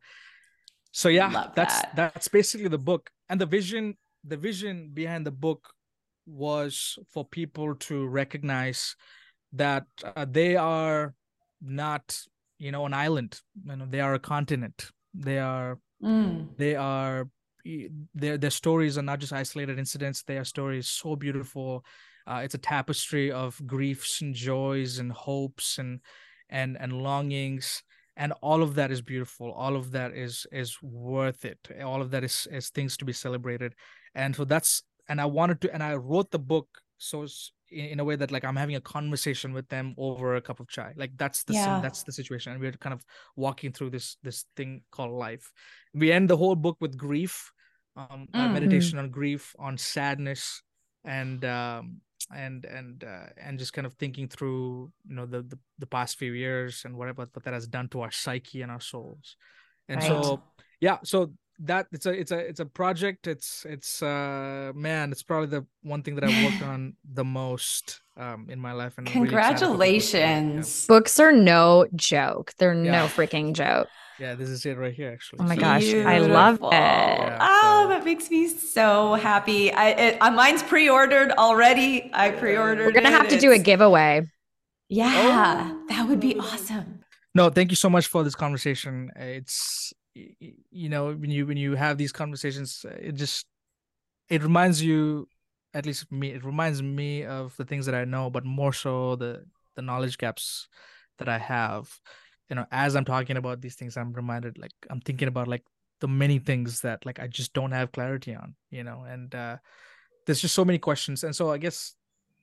[0.91, 1.95] So yeah Love that's that.
[1.95, 5.73] that's basically the book and the vision the vision behind the book
[6.25, 8.95] was for people to recognize
[9.53, 11.13] that uh, they are
[11.61, 12.17] not
[12.57, 13.41] you know an island.
[13.63, 14.91] You know they are a continent.
[15.13, 16.57] They are Mm.
[16.57, 17.29] they are
[18.13, 20.23] their their stories are not just isolated incidents.
[20.23, 21.85] They are stories so beautiful.
[22.27, 26.01] Uh, it's a tapestry of griefs and joys and hopes and
[26.49, 27.81] and and longings
[28.17, 29.51] and all of that is beautiful.
[29.51, 31.59] All of that is is worth it.
[31.83, 33.75] All of that is is things to be celebrated.
[34.13, 37.27] And so that's and i wanted to and i wrote the book so
[37.69, 40.59] in, in a way that like i'm having a conversation with them over a cup
[40.59, 40.93] of chai.
[40.95, 41.79] Like that's the Yeah.
[41.81, 42.53] that's the situation.
[42.53, 43.03] And we're kind of
[43.35, 45.51] walking through this this thing called life.
[45.93, 47.51] We end the whole book with grief
[47.97, 48.53] um uh, Mm.
[48.53, 50.61] meditation on grief on sadness
[51.03, 52.01] and um
[52.33, 56.17] and and uh, and just kind of thinking through you know the, the the past
[56.17, 59.35] few years and whatever what that has done to our psyche and our souls
[59.87, 60.07] and Right.
[60.07, 60.41] so
[60.79, 65.23] yeah so that it's a it's a it's a project it's it's uh man it's
[65.23, 69.07] probably the one thing that i've worked on the most um in my life and
[69.07, 70.21] I'm really excited for people to see it.
[70.21, 70.35] Yeah.
[70.39, 70.85] Congratulations.
[70.87, 72.53] Books are no joke.
[72.57, 73.87] They're no freaking joke.
[74.19, 76.73] yeah this is it right here actually Oh my So- gosh, I love it.
[76.73, 79.71] Yeah, oh, so- that makes me so happy.
[79.71, 82.09] I it, uh, mine's pre-ordered already.
[82.13, 82.85] I pre-ordered.
[82.85, 83.19] We're gonna it.
[83.21, 84.27] have to do a giveaway.
[84.89, 85.11] Yeah,
[85.71, 85.85] Oh.
[85.89, 86.87] that would be awesome.
[87.33, 89.57] no thank you so much for this conversation it's
[89.91, 93.45] y- y- you know when you when you have these conversations it just
[94.29, 95.27] it reminds you
[95.73, 99.15] at least me it reminds me of the things that i know but more so
[99.17, 99.43] the
[99.75, 100.67] the knowledge gaps
[101.17, 101.99] that i have.
[102.49, 105.63] You know as i'm talking about these things i'm reminded like i'm thinking about like
[105.99, 109.57] the many things that like i just don't have clarity on you know and uh
[110.25, 111.23] there's just so many questions.
[111.23, 111.95] And so i guess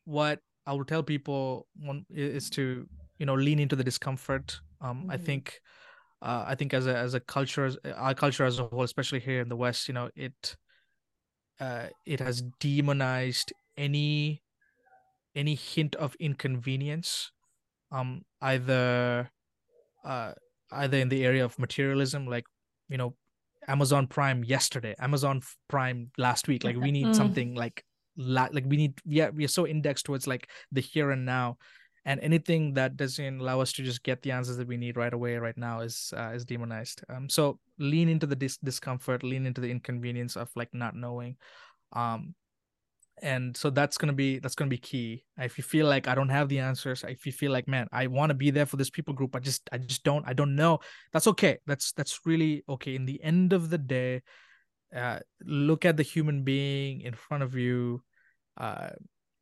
[0.05, 2.87] what i would tell people one is to
[3.19, 4.61] you know lean into the discomfort.
[4.81, 5.25] Um i Mhm.
[5.25, 5.61] think
[6.23, 9.21] uh, i think as a as a culture as our culture as a whole especially
[9.21, 10.57] here in the west you know it
[11.61, 14.43] uh it has demonized any
[15.35, 17.31] any hint of inconvenience
[17.91, 19.31] um either
[20.05, 20.33] uh
[20.73, 22.45] either in the area of materialism like
[22.89, 23.15] you know
[23.69, 27.15] amazon prime yesterday amazon prime last week like we need Mm.
[27.15, 27.85] something like
[28.17, 31.57] like we need yeah we are so indexed towards like the here and now
[32.05, 35.13] and anything that doesn't allow us to just get the answers that we need right
[35.13, 37.03] away right now is uh, is demonized.
[37.09, 41.37] Um so lean into the dis- discomfort lean into the inconvenience of like not knowing.
[41.93, 42.35] Um
[43.23, 45.25] and so that's gonna be that's gonna be key.
[45.39, 48.07] If you feel like i don't have the answers if you feel like man i
[48.09, 50.57] want to be there for this people group i just i just don't i don't
[50.57, 50.81] know
[51.13, 51.59] that's okay.
[51.67, 52.97] That's that's really okay.
[52.97, 54.23] In the end of the day
[54.95, 58.03] uh look at the human being in front of you
[58.59, 58.91] uh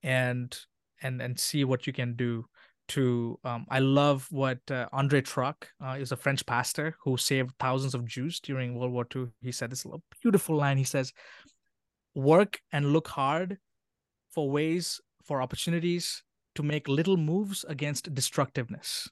[0.03, 0.57] and
[1.03, 2.45] and and see what you can do
[2.89, 7.53] to um i love what uh, André Trocmé uh, is a french pastor who saved
[7.61, 9.87] thousands of jews during world war ii he said this
[10.21, 10.77] beautiful line.
[10.77, 11.13] He says
[12.15, 13.59] work and look hard
[14.31, 16.23] for ways for opportunities
[16.57, 19.09] to make little moves against destructiveness.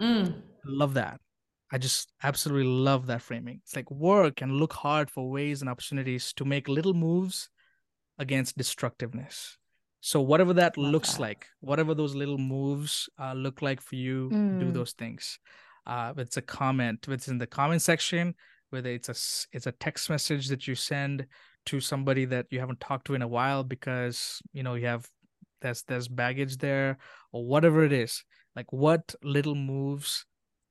[0.00, 0.42] Mm.
[0.64, 1.20] love that.
[1.70, 3.60] I just absolutely love that framing.
[3.64, 7.48] It's like work and look hard for ways and opportunities to make little moves
[8.18, 9.58] against destructiveness
[10.10, 11.20] so whatever that Love looks that.
[11.26, 14.28] like whatever those little moves uh, look like for you
[14.62, 14.74] do Mm.
[14.78, 15.38] those things
[15.86, 18.34] uh it's a comment it's in the comment section
[18.70, 19.16] whether it's a
[19.56, 21.26] it's a text message that you send
[21.70, 25.04] to somebody that you haven't talked to in a while because you know you have
[25.62, 26.98] there's there's baggage there
[27.32, 28.24] or whatever it is
[28.56, 30.26] like what little moves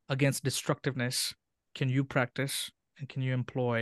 [0.10, 1.34] against destructiveness
[1.74, 2.70] can you practice
[3.00, 3.80] and can you employ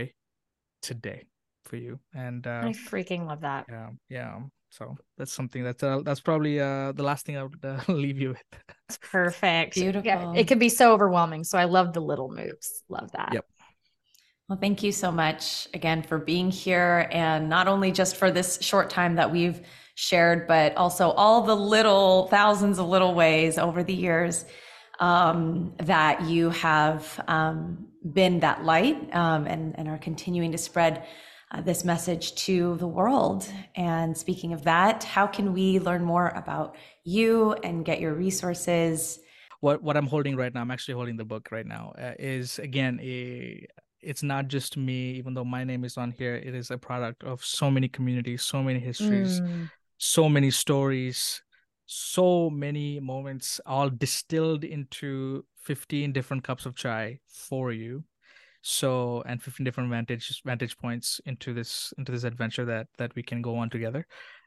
[0.80, 1.20] today
[1.68, 3.66] for you and uh I freaking love that.
[3.68, 4.34] yeah yeah
[4.72, 8.18] so that's something that's uh, that's probably uh the last thing i would uh, leave
[8.18, 8.42] you with
[8.88, 9.76] It's perfect.
[9.76, 10.32] Yeah, Beautiful.
[10.36, 11.44] it can be so overwhelming.
[11.44, 12.82] So I love the little moves.
[12.90, 13.30] Love that.
[13.32, 13.46] Yep.
[14.48, 18.58] Well, thank you so much again for being here and not only just for this
[18.60, 19.62] short time that we've
[19.94, 24.44] shared, but also all the little thousands of little ways over the years
[25.00, 31.06] um, that you have um, been that light um, and, and are continuing to spread
[31.52, 33.46] uh, this message to the world.
[33.76, 39.20] And speaking of that, how can we learn more about you and get your resources?
[39.60, 42.58] what what i'm holding right now i'm actually holding the book right now uh, is
[42.58, 43.64] again a
[44.00, 47.22] it's not just me even though my name is on here it is a product
[47.22, 49.70] of so many communities so many histories Mm.
[49.98, 51.42] so many stories
[51.86, 58.02] so many moments all distilled into 15 different cups of chai for you
[58.62, 63.22] so and 15 different vantage vantage points into this into this adventure that that we
[63.22, 64.06] can go on together.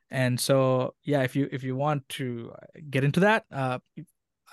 [0.09, 2.53] And so yeah if you if you want to
[2.89, 3.80] get into that uh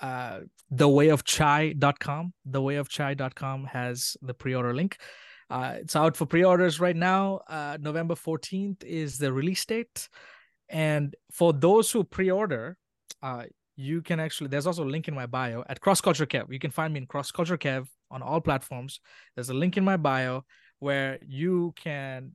[0.01, 0.41] uh
[0.73, 4.97] thewayofchai.com thewayofchai.com has the pre-order link.
[5.49, 7.39] Uh it's out for pre-orders right now.
[7.47, 10.09] Uh november 14th is the release date.
[10.67, 12.77] And for those who pre-order
[13.21, 13.43] uh
[13.75, 16.51] you can actually there's also a link in my bio at cross culture kev.
[16.51, 18.99] You can find me in cross culture kev on all platforms
[19.35, 20.43] there's a link in my bio
[20.79, 22.31] where you can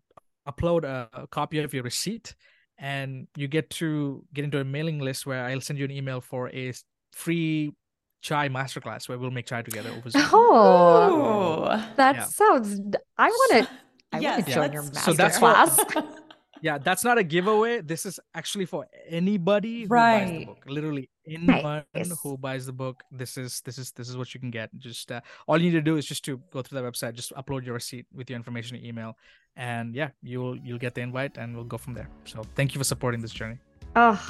[0.50, 2.34] upload a, a copy of your receipt
[2.78, 6.20] and you get to get into a mailing list where i'll send you an email
[6.20, 6.72] for a
[7.12, 7.72] free
[8.20, 10.22] chai masterclass where we'll make chai together over Zoom.
[10.32, 11.66] Oh,
[11.96, 12.24] that Yeah.
[12.24, 12.80] sounds.
[13.16, 13.68] I want to.
[14.12, 16.18] I Yes, want to join your that's- So that's masterclass.
[16.62, 20.46] yeah that's not a giveaway this is actually for anybody who buys the Right.
[20.46, 22.12] book literally anyone Nice.
[22.22, 25.10] who buys the book this is this is this is what you can get just
[25.12, 27.64] uh, all you need to do is just to go through the website just upload
[27.64, 29.16] your receipt with your information and email
[29.56, 32.78] and yeah you'll you'll get the invite and we'll go from there so thank you
[32.78, 33.58] for supporting this journey
[33.96, 34.20] Oh,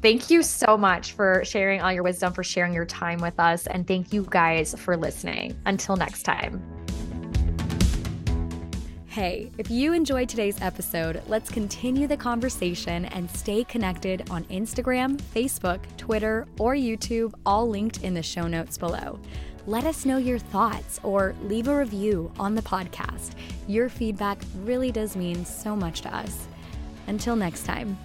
[0.00, 3.66] thank you so much for sharing all your wisdom, for sharing your time with us.
[3.66, 5.58] And thank you guys for listening.
[5.66, 6.89] Until next time.
[9.10, 15.20] Hey, if you enjoyed today's episode, let's continue the conversation and stay connected on Instagram,
[15.34, 19.18] Facebook, Twitter, or YouTube, all linked in the show notes below.
[19.66, 23.32] Let us know your thoughts or leave a review on the podcast.
[23.66, 26.46] Your feedback really does mean so much to us.
[27.08, 27.98] Until next time.